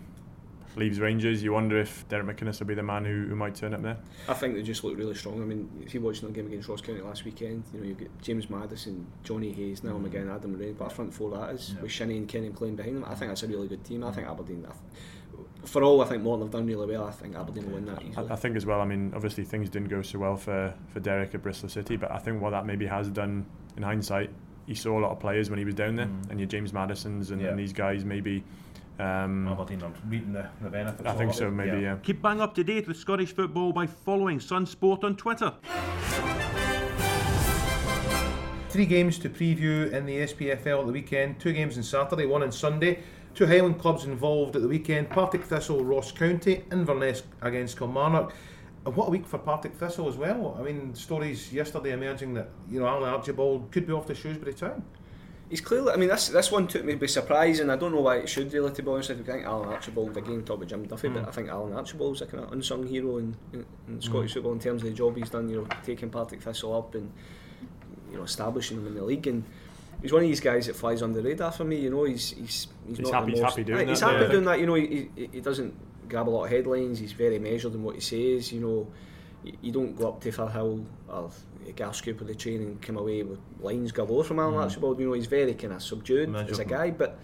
leaves 0.77 0.99
Rangers, 0.99 1.43
you 1.43 1.53
wonder 1.53 1.79
if 1.79 2.07
Derek 2.09 2.25
McInnes 2.25 2.59
will 2.59 2.67
be 2.67 2.75
the 2.75 2.83
man 2.83 3.05
who, 3.05 3.25
who 3.27 3.35
might 3.35 3.55
turn 3.55 3.73
up 3.73 3.81
there. 3.81 3.97
I 4.27 4.33
think 4.33 4.55
they 4.55 4.63
just 4.63 4.83
look 4.83 4.97
really 4.97 5.15
strong. 5.15 5.41
I 5.41 5.45
mean, 5.45 5.69
if 5.85 5.93
you 5.93 6.01
watched 6.01 6.21
the 6.21 6.29
game 6.29 6.47
against 6.47 6.69
Ross 6.69 6.81
County 6.81 7.01
last 7.01 7.25
weekend, 7.25 7.63
you 7.73 7.79
know 7.79 7.85
you've 7.85 7.99
got 7.99 8.21
James 8.21 8.49
Maddison, 8.49 9.05
Johnny 9.23 9.51
Hayes, 9.51 9.83
Niall 9.83 9.99
mm. 9.99 10.05
again 10.05 10.29
Adam 10.29 10.57
Ray, 10.57 10.71
but 10.71 10.85
a 10.85 10.89
front 10.89 11.13
four 11.13 11.31
that 11.31 11.51
is 11.51 11.75
with 11.81 11.91
Shinnie 11.91 12.17
and 12.17 12.27
Kenny 12.27 12.49
playing 12.49 12.75
behind 12.75 12.97
them. 12.97 13.05
I 13.05 13.15
think 13.15 13.31
that's 13.31 13.43
a 13.43 13.47
really 13.47 13.67
good 13.67 13.83
team. 13.83 14.03
I 14.03 14.11
think 14.11 14.27
Aberdeen. 14.27 14.65
I 14.65 14.71
th- 14.71 15.47
for 15.65 15.81
all 15.83 16.01
I 16.01 16.05
think 16.05 16.23
Morton 16.23 16.45
have 16.45 16.51
done 16.51 16.65
really 16.65 16.85
well. 16.85 17.05
I 17.05 17.11
think 17.11 17.35
Aberdeen 17.35 17.65
will 17.67 17.75
win 17.75 17.85
that 17.85 18.01
easily. 18.03 18.29
I, 18.29 18.33
I 18.33 18.35
think 18.35 18.55
as 18.55 18.65
well. 18.65 18.81
I 18.81 18.85
mean, 18.85 19.13
obviously 19.15 19.43
things 19.43 19.69
didn't 19.69 19.89
go 19.89 20.01
so 20.01 20.19
well 20.19 20.35
for 20.35 20.73
for 20.89 20.99
Derek 20.99 21.33
at 21.33 21.41
Bristol 21.41 21.69
City, 21.69 21.95
but 21.95 22.11
I 22.11 22.17
think 22.17 22.41
what 22.41 22.51
that 22.51 22.65
maybe 22.65 22.85
has 22.85 23.09
done 23.09 23.45
in 23.77 23.83
hindsight, 23.83 24.29
he 24.67 24.75
saw 24.75 24.99
a 24.99 25.01
lot 25.01 25.11
of 25.11 25.19
players 25.19 25.49
when 25.49 25.59
he 25.59 25.65
was 25.65 25.75
down 25.75 25.95
there, 25.95 26.07
mm. 26.07 26.29
and 26.29 26.39
your 26.39 26.47
James 26.47 26.73
Maddisons 26.73 27.31
and, 27.31 27.41
Yeah. 27.41 27.49
and 27.49 27.59
these 27.59 27.73
guys 27.73 28.05
maybe. 28.05 28.43
Um, 28.99 29.47
Aberdeen 29.47 29.81
are 29.81 29.91
reaping 30.07 30.33
the, 30.33 30.47
the 30.61 30.69
benefits. 30.69 31.07
I 31.07 31.11
of 31.11 31.17
think 31.17 31.31
it. 31.31 31.35
so. 31.35 31.49
Maybe 31.49 31.81
yeah. 31.81 31.97
Keep 32.03 32.21
bang 32.21 32.41
up 32.41 32.53
to 32.55 32.63
date 32.63 32.87
with 32.87 32.97
Scottish 32.97 33.33
football 33.33 33.73
by 33.73 33.87
following 33.87 34.39
Sun 34.39 34.65
Sport 34.67 35.03
on 35.03 35.15
Twitter. 35.15 35.53
Three 38.69 38.85
games 38.85 39.19
to 39.19 39.29
preview 39.29 39.91
in 39.91 40.05
the 40.05 40.17
SPFL 40.19 40.79
at 40.81 40.85
the 40.87 40.91
weekend. 40.91 41.39
Two 41.39 41.53
games 41.53 41.77
on 41.77 41.83
Saturday, 41.83 42.25
one 42.25 42.43
on 42.43 42.51
Sunday. 42.51 42.99
Two 43.35 43.47
Highland 43.47 43.79
clubs 43.79 44.05
involved 44.05 44.55
at 44.55 44.61
the 44.61 44.67
weekend. 44.67 45.09
Partick 45.09 45.43
Thistle, 45.43 45.83
Ross 45.83 46.11
County, 46.11 46.63
Inverness 46.71 47.23
against 47.41 47.77
Kilmarnock. 47.77 48.33
And 48.85 48.95
what 48.95 49.07
a 49.07 49.11
week 49.11 49.25
for 49.25 49.37
Partick 49.39 49.75
Thistle 49.75 50.07
as 50.07 50.17
well. 50.17 50.55
I 50.59 50.63
mean, 50.63 50.93
stories 50.93 51.51
yesterday 51.51 51.93
emerging 51.93 52.33
that 52.35 52.49
you 52.69 52.79
know 52.79 52.87
Alan 52.87 53.09
Archibald 53.09 53.71
could 53.71 53.87
be 53.87 53.93
off 53.93 54.05
to 54.07 54.15
Shrewsbury 54.15 54.53
Town. 54.53 54.83
He's 55.53 55.61
clearly. 55.61 55.93
I 55.93 55.97
mean, 55.97 56.09
this 56.09 56.29
this 56.29 56.51
one 56.51 56.65
took 56.65 56.83
me 56.83 56.95
by 56.95 57.05
surprise, 57.05 57.59
and 57.59 57.71
I 57.71 57.75
don't 57.75 57.93
know 57.93 58.01
why 58.01 58.15
it 58.15 58.27
should 58.27 58.51
really. 58.51 58.71
To 58.71 58.81
be 58.81 58.89
honest, 58.89 59.09
with 59.09 59.19
you. 59.19 59.23
I 59.31 59.35
think 59.35 59.45
Alan 59.45 59.69
Archibald 59.69 60.17
again 60.17 60.39
about 60.39 60.65
Jim 60.65 60.87
Duffy, 60.87 61.09
but 61.09 61.27
I 61.27 61.31
think 61.31 61.49
Alan 61.49 61.73
Archibald's 61.73 62.23
a 62.23 62.25
kind 62.25 62.43
of 62.43 62.51
unsung 62.53 62.87
hero 62.87 63.17
in, 63.17 63.37
in, 63.53 63.59
in 63.87 63.93
hmm. 63.93 63.99
Scottish 63.99 64.33
football 64.33 64.53
in 64.53 64.59
terms 64.59 64.81
of 64.81 64.89
the 64.89 64.95
job 64.95 65.15
he's 65.15 65.29
done. 65.29 65.47
You 65.47 65.57
know, 65.57 65.67
taking 65.85 66.09
Partick 66.09 66.41
Thistle 66.41 66.75
up 66.75 66.95
and 66.95 67.11
you 68.09 68.17
know 68.17 68.23
establishing 68.23 68.77
them 68.77 68.87
in 68.87 68.95
the 68.95 69.03
league 69.03 69.27
and. 69.27 69.43
He's 70.01 70.11
one 70.11 70.23
of 70.23 70.27
these 70.27 70.41
guys 70.41 70.65
that 70.65 70.75
flies 70.75 71.01
under 71.01 71.21
the 71.21 71.29
radar 71.29 71.51
for 71.51 71.63
me. 71.63 71.77
You 71.77 71.91
know, 71.91 72.03
he's 72.05 72.31
he's 72.31 72.67
he's, 72.87 72.97
He's 72.97 73.11
not 73.11 73.13
happy- 73.13 73.25
the 73.25 73.31
he's 73.31 73.41
most, 73.41 73.51
happy 73.51 73.63
doing 73.63 73.87
Aye, 73.87 73.89
He's 73.91 73.99
happy 74.01 74.23
yeah, 74.23 74.31
doing 74.31 74.43
that. 74.45 74.59
You 74.59 74.65
know, 74.65 74.73
he, 74.73 75.09
he, 75.15 75.29
he 75.31 75.39
doesn't 75.39 76.09
grab 76.09 76.27
a 76.27 76.31
lot 76.31 76.45
of 76.45 76.49
headlines. 76.49 76.97
He's 76.99 77.13
very 77.13 77.37
measured 77.37 77.75
in 77.75 77.83
what 77.83 77.95
he 77.95 78.01
says. 78.01 78.51
You 78.51 78.59
know, 78.59 78.87
you, 79.43 79.53
you 79.61 79.71
don't 79.71 79.95
go 79.95 80.09
up 80.09 80.21
to 80.21 80.31
Firhill 80.31 80.83
or 81.07 81.31
Garscoop 81.71 82.21
of 82.21 82.27
the 82.27 82.35
train 82.35 82.61
and 82.61 82.81
come 82.81 82.97
away 82.97 83.23
with 83.23 83.39
lines 83.59 83.91
galore 83.91 84.23
from 84.23 84.39
Alan 84.39 84.55
mm. 84.55 84.63
Archibald. 84.63 84.99
You 84.99 85.07
know, 85.07 85.13
he's 85.13 85.27
very 85.27 85.53
kind 85.53 85.73
of 85.73 85.81
subdued 85.81 86.35
as 86.35 86.59
a 86.59 86.65
guy, 86.65 86.91
but 86.91 87.19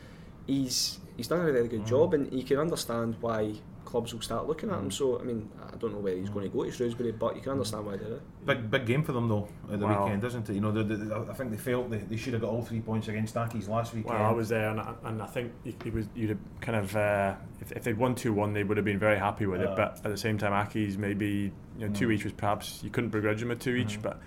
he's 0.48 1.00
he's 1.18 1.28
done 1.28 1.48
a 1.48 1.52
very 1.52 1.68
good 1.68 1.84
mm. 1.84 1.88
job, 1.88 2.14
and 2.14 2.32
you 2.32 2.44
can 2.44 2.58
understand 2.58 3.16
why 3.20 3.54
clubs 3.90 4.14
will 4.14 4.22
start 4.22 4.48
looking 4.48 4.70
at 4.70 4.78
him. 4.78 4.92
So, 4.92 5.20
I 5.20 5.24
mean, 5.24 5.50
I 5.74 5.76
don't 5.78 5.92
know 5.94 6.00
where 6.00 6.16
he's 6.16 6.30
going 6.30 6.50
to 6.50 6.56
go 6.56 6.64
to 6.64 6.72
Shrewsbury, 6.72 7.12
but 7.12 7.36
you 7.36 7.42
can 7.42 7.54
understand 7.54 7.86
why 7.86 7.98
they're. 7.98 8.20
Big 8.46 8.70
big 8.70 8.86
game 8.86 9.04
for 9.04 9.12
them 9.14 9.28
though 9.28 9.48
at 9.72 9.80
the 9.80 9.86
Wow. 9.88 10.04
weekend, 10.06 10.24
isn't 10.24 10.50
it? 10.50 10.54
You 10.54 10.62
know, 10.62 10.72
they, 10.72 10.84
they, 10.96 11.14
I 11.14 11.34
think 11.34 11.52
they 11.52 11.58
felt 11.58 11.90
they, 11.90 11.98
they 11.98 12.16
should 12.16 12.34
have 12.34 12.42
got 12.44 12.52
all 12.52 12.62
three 12.62 12.82
points 12.82 13.08
against 13.08 13.36
Accies 13.36 13.68
last 13.68 13.94
weekend. 13.94 14.14
Well, 14.20 14.30
I 14.30 14.32
was 14.32 14.50
there, 14.50 14.70
and 14.70 14.80
I, 14.80 14.94
and 15.06 15.22
I 15.22 15.26
think 15.26 15.52
it 15.66 15.76
it 15.86 15.94
was 15.94 16.06
you'd 16.16 16.30
have 16.30 16.40
kind 16.62 16.78
of 16.78 16.96
uh, 16.96 17.36
if, 17.62 17.72
if 17.72 17.84
they'd 17.84 17.98
won 17.98 18.14
two 18.16 18.32
one, 18.34 18.54
they 18.54 18.64
would 18.64 18.78
have 18.78 18.86
been 18.86 19.00
very 19.00 19.18
happy 19.18 19.46
with 19.48 19.62
Yeah. 19.62 19.72
it. 19.72 19.76
But 19.76 19.98
at 20.06 20.12
the 20.12 20.18
same 20.18 20.38
time, 20.38 20.52
Accies 20.54 20.98
maybe 20.98 21.52
you 21.78 21.88
know 21.88 21.94
two 21.94 22.12
each 22.12 22.24
was 22.24 22.34
perhaps 22.34 22.82
you 22.84 22.90
couldn't 22.92 23.10
begrudge 23.10 23.40
them 23.40 23.52
a 23.52 23.56
two 23.56 23.76
each, 23.76 24.00
Mm. 24.00 24.04
but. 24.04 24.22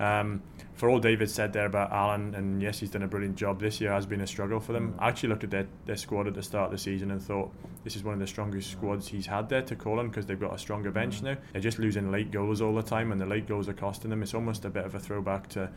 Um, 0.00 0.42
for 0.74 0.88
all 0.88 1.00
David 1.00 1.28
said 1.28 1.52
there 1.52 1.66
about 1.66 1.90
Alan, 1.90 2.34
and 2.36 2.62
yes, 2.62 2.78
he's 2.78 2.90
done 2.90 3.02
a 3.02 3.08
brilliant 3.08 3.34
job. 3.36 3.58
This 3.60 3.80
year 3.80 3.90
has 3.92 4.06
been 4.06 4.20
a 4.20 4.26
struggle 4.26 4.60
for 4.60 4.72
them. 4.72 4.94
I 5.00 5.08
actually 5.08 5.30
looked 5.30 5.42
at 5.44 5.50
their, 5.50 5.66
their 5.86 5.96
squad 5.96 6.28
at 6.28 6.34
the 6.34 6.42
start 6.42 6.66
of 6.66 6.70
the 6.72 6.78
season 6.78 7.10
and 7.10 7.20
thought 7.20 7.50
this 7.82 7.96
is 7.96 8.04
one 8.04 8.14
of 8.14 8.20
the 8.20 8.26
strongest 8.28 8.70
squads 8.70 9.08
he's 9.08 9.26
had 9.26 9.48
there 9.48 9.62
to 9.62 9.74
call 9.74 9.98
on 9.98 10.08
because 10.08 10.26
they've 10.26 10.38
got 10.38 10.54
a 10.54 10.58
stronger 10.58 10.92
bench 10.92 11.20
now. 11.22 11.36
They're 11.52 11.60
just 11.60 11.80
losing 11.80 12.12
late 12.12 12.30
goals 12.30 12.60
all 12.60 12.74
the 12.74 12.82
time, 12.82 13.10
and 13.10 13.20
the 13.20 13.26
late 13.26 13.48
goals 13.48 13.68
are 13.68 13.72
costing 13.74 14.10
them. 14.10 14.22
It's 14.22 14.34
almost 14.34 14.64
a 14.64 14.70
bit 14.70 14.84
of 14.84 14.94
a 14.94 15.00
throwback 15.00 15.48
to 15.50 15.68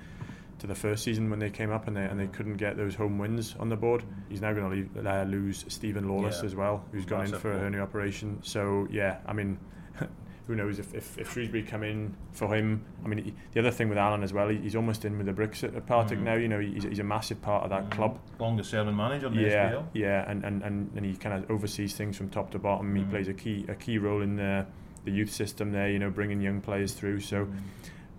to 0.59 0.67
the 0.67 0.75
first 0.75 1.03
season 1.03 1.31
when 1.31 1.39
they 1.39 1.49
came 1.49 1.71
up 1.71 1.87
and 1.87 1.97
they 1.97 2.03
and 2.05 2.19
they 2.19 2.27
couldn't 2.27 2.57
get 2.57 2.77
those 2.77 2.93
home 2.93 3.17
wins 3.17 3.55
on 3.59 3.69
the 3.69 3.75
board. 3.75 4.03
He's 4.29 4.41
now 4.41 4.53
going 4.53 4.89
to 4.93 5.09
uh, 5.09 5.23
lose 5.23 5.65
Steven 5.67 6.07
Lawless 6.07 6.41
Yeah. 6.41 6.45
as 6.45 6.55
well, 6.55 6.85
who's 6.91 7.05
gone 7.05 7.25
in 7.25 7.31
for 7.39 7.51
a 7.51 7.57
hernia 7.57 7.81
operation. 7.81 8.37
So 8.43 8.87
yeah, 8.91 9.17
I 9.25 9.33
mean. 9.33 9.57
Who 10.47 10.55
knows 10.55 10.79
if, 10.79 10.93
if, 10.93 11.17
if 11.17 11.31
Shrewsbury 11.33 11.63
come 11.63 11.83
in 11.83 12.15
for 12.33 12.53
him? 12.53 12.83
I 13.05 13.07
mean, 13.07 13.23
he, 13.23 13.33
the 13.53 13.59
other 13.59 13.71
thing 13.71 13.89
with 13.89 13.97
Alan 13.97 14.23
as 14.23 14.33
well, 14.33 14.49
he, 14.49 14.57
he's 14.57 14.75
almost 14.75 15.05
in 15.05 15.17
with 15.17 15.27
the 15.27 15.33
bricks 15.33 15.63
at 15.63 15.85
Partick 15.85 16.19
Mm. 16.19 16.23
now. 16.23 16.33
You 16.35 16.47
know, 16.47 16.59
he's, 16.59 16.83
he's 16.83 16.99
a 16.99 17.03
massive 17.03 17.41
part 17.41 17.63
of 17.63 17.69
that 17.69 17.89
club. 17.91 18.19
Longest 18.39 18.71
serving 18.71 18.95
manager 18.95 19.27
in 19.27 19.35
the 19.35 19.41
Yeah, 19.43 19.71
SPL. 19.71 19.83
yeah, 19.93 20.29
and, 20.29 20.43
and, 20.43 20.61
and, 20.63 20.91
and 20.95 21.05
he 21.05 21.15
kind 21.15 21.41
of 21.43 21.49
oversees 21.51 21.95
things 21.95 22.17
from 22.17 22.29
top 22.29 22.51
to 22.51 22.59
bottom. 22.59 22.93
He 22.95 23.03
Mhm. 23.03 23.09
plays 23.11 23.27
a 23.27 23.33
key 23.33 23.65
a 23.69 23.75
key 23.75 23.97
role 23.97 24.21
in 24.21 24.35
the 24.35 24.65
the 25.05 25.11
youth 25.11 25.31
system 25.31 25.71
there. 25.71 25.89
You 25.89 25.99
know, 25.99 26.09
bringing 26.09 26.41
young 26.41 26.59
players 26.61 26.93
through. 26.93 27.21
So, 27.21 27.45
Mm. 27.45 27.53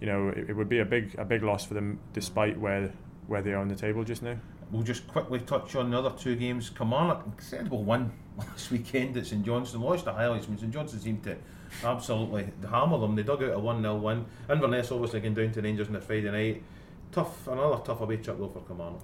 you 0.01 0.07
know, 0.07 0.29
it, 0.29 0.51
it 0.51 0.57
would 0.57 0.69
be 0.69 0.79
a 0.79 0.85
big 0.85 1.15
a 1.19 1.25
big 1.25 1.43
loss 1.43 1.65
for 1.67 1.75
them, 1.75 1.99
despite 2.13 2.59
where 2.59 2.91
where 3.27 3.43
they 3.43 3.53
are 3.53 3.59
on 3.61 3.69
the 3.69 3.77
table 3.77 4.05
just 4.05 4.23
now. 4.23 4.37
We'll 4.71 4.83
just 4.85 5.07
quickly 5.07 5.39
touch 5.41 5.77
on 5.77 5.91
the 5.91 5.99
other 5.99 6.11
two 6.17 6.35
games. 6.35 6.71
Kilmarnock, 6.71 7.27
incredible 7.27 7.85
win 7.85 8.11
last 8.39 8.71
weekend 8.71 9.17
at 9.19 9.27
St 9.27 9.45
Johnstone. 9.45 9.83
Watch 9.83 10.03
the 10.05 10.13
highlights. 10.15 10.49
Mean, 10.49 10.57
St 10.59 10.73
Johnstone 10.73 11.01
seemed 11.01 11.23
to 11.25 11.37
absolutely 11.85 12.49
the 12.61 12.69
hammer 12.69 12.99
them. 12.99 13.15
They 13.15 13.23
dug 13.23 13.43
out 13.43 13.55
a 13.55 13.59
1 13.59 13.83
0 13.83 13.97
win. 13.97 14.25
Inverness 14.51 14.93
obviously 14.93 15.21
going 15.21 15.35
down 15.35 15.53
to 15.53 15.63
Rangers 15.63 15.89
on 15.89 15.97
a 15.97 16.01
Friday 16.01 16.31
night. 16.31 16.63
Tough, 17.11 17.47
another 17.47 17.83
tough 17.85 18.01
away 18.01 18.17
trip 18.17 18.39
though 18.39 18.49
for 18.49 18.61
Kilmarnock. 18.61 19.03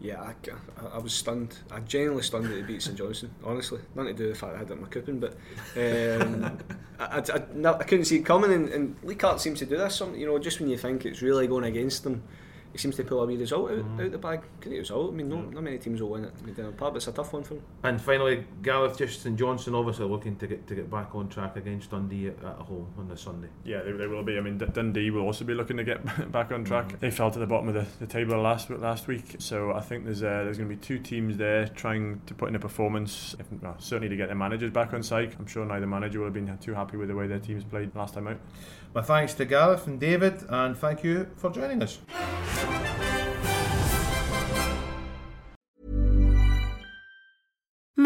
Yeah, 0.00 0.22
I, 0.22 0.34
I, 0.80 0.88
I 0.94 0.98
was 0.98 1.12
stunned. 1.12 1.58
I 1.72 1.80
genuinely 1.80 2.22
stunned 2.22 2.44
that 2.44 2.54
they 2.54 2.62
beat 2.62 2.82
St 2.82 2.96
Johnstone. 2.96 3.30
Honestly, 3.44 3.80
nothing 3.96 4.14
to 4.14 4.22
do 4.22 4.28
with 4.28 4.34
the 4.34 4.46
fact 4.46 4.54
I 4.54 4.58
had 4.58 4.70
it 4.70 4.74
in 4.74 4.82
my 4.82 4.88
coupon, 4.88 5.18
but 5.18 5.32
um, 5.76 6.58
I, 7.00 7.04
I, 7.04 7.18
I, 7.18 7.42
no, 7.54 7.74
I 7.74 7.82
couldn't 7.82 8.04
see 8.04 8.16
it 8.16 8.24
coming. 8.24 8.52
And, 8.52 8.68
and 8.68 8.96
Lee 9.02 9.16
Clark 9.16 9.40
seems 9.40 9.58
to 9.58 9.66
do 9.66 9.76
this. 9.76 9.96
Some, 9.96 10.14
you 10.14 10.26
know, 10.26 10.38
just 10.38 10.60
when 10.60 10.68
you 10.68 10.78
think 10.78 11.04
it's 11.04 11.20
really 11.20 11.48
going 11.48 11.64
against 11.64 12.04
them, 12.04 12.22
he 12.78 12.82
seems 12.82 12.94
to 12.96 13.02
pull 13.02 13.20
a 13.20 13.26
wee 13.26 13.36
result 13.36 13.72
out, 13.72 14.00
out 14.00 14.12
the 14.12 14.18
bag. 14.18 14.42
Great 14.60 14.78
result. 14.78 15.12
I 15.12 15.16
mean, 15.16 15.28
no, 15.28 15.40
not 15.40 15.64
many 15.64 15.78
teams 15.78 16.00
will 16.00 16.10
win 16.10 16.24
it. 16.24 16.32
I 16.40 16.46
mean, 16.46 16.54
Denham 16.54 16.74
Park, 16.74 16.92
but 16.92 16.98
it's 16.98 17.08
a 17.08 17.12
tough 17.12 17.32
one 17.32 17.42
for 17.42 17.54
them. 17.54 17.64
And 17.82 18.00
finally, 18.00 18.46
Gareth 18.62 18.98
just 18.98 19.22
St 19.22 19.36
Johnstone 19.36 19.74
obviously 19.74 20.06
looking 20.06 20.36
to 20.36 20.46
get 20.46 20.66
to 20.68 20.76
get 20.76 20.88
back 20.88 21.12
on 21.14 21.28
track 21.28 21.56
against 21.56 21.90
Dundee 21.90 22.28
at, 22.28 22.38
at 22.44 22.56
home 22.56 22.86
on 22.96 23.08
the 23.08 23.16
Sunday. 23.16 23.48
Yeah, 23.64 23.82
they, 23.82 23.90
they 23.92 24.06
will 24.06 24.22
be. 24.22 24.38
I 24.38 24.40
mean, 24.40 24.58
D- 24.58 24.66
Dundee 24.72 25.10
will 25.10 25.22
also 25.22 25.44
be 25.44 25.54
looking 25.54 25.76
to 25.76 25.84
get 25.84 26.30
back 26.32 26.52
on 26.52 26.64
track. 26.64 27.00
They 27.00 27.10
fell 27.10 27.32
to 27.32 27.38
the 27.40 27.46
bottom 27.46 27.68
of 27.68 27.74
the, 27.74 27.86
the 27.98 28.06
table 28.06 28.40
last 28.40 28.70
last 28.70 29.08
week, 29.08 29.36
so 29.40 29.72
I 29.72 29.80
think 29.80 30.04
there's 30.04 30.22
uh, 30.22 30.44
there's 30.44 30.58
going 30.58 30.70
to 30.70 30.76
be 30.76 30.80
two 30.80 31.00
teams 31.00 31.36
there 31.36 31.66
trying 31.66 32.20
to 32.26 32.34
put 32.34 32.48
in 32.48 32.54
a 32.54 32.60
performance. 32.60 33.34
If, 33.40 33.46
well, 33.60 33.74
certainly 33.78 34.08
to 34.08 34.16
get 34.16 34.28
their 34.28 34.36
managers 34.36 34.70
back 34.70 34.94
on 34.94 35.02
side. 35.02 35.34
I'm 35.38 35.46
sure 35.46 35.64
neither 35.64 35.86
manager 35.86 36.20
will 36.20 36.26
have 36.26 36.34
been 36.34 36.56
too 36.58 36.74
happy 36.74 36.96
with 36.96 37.08
the 37.08 37.16
way 37.16 37.26
their 37.26 37.40
teams 37.40 37.64
played 37.64 37.94
last 37.96 38.14
time 38.14 38.28
out. 38.28 38.38
My 38.94 39.02
thanks 39.02 39.34
to 39.34 39.44
Gareth 39.44 39.86
and 39.86 40.00
David, 40.00 40.44
and 40.48 40.76
thank 40.76 41.04
you 41.04 41.28
for 41.36 41.50
joining 41.50 41.82
us. 41.82 41.98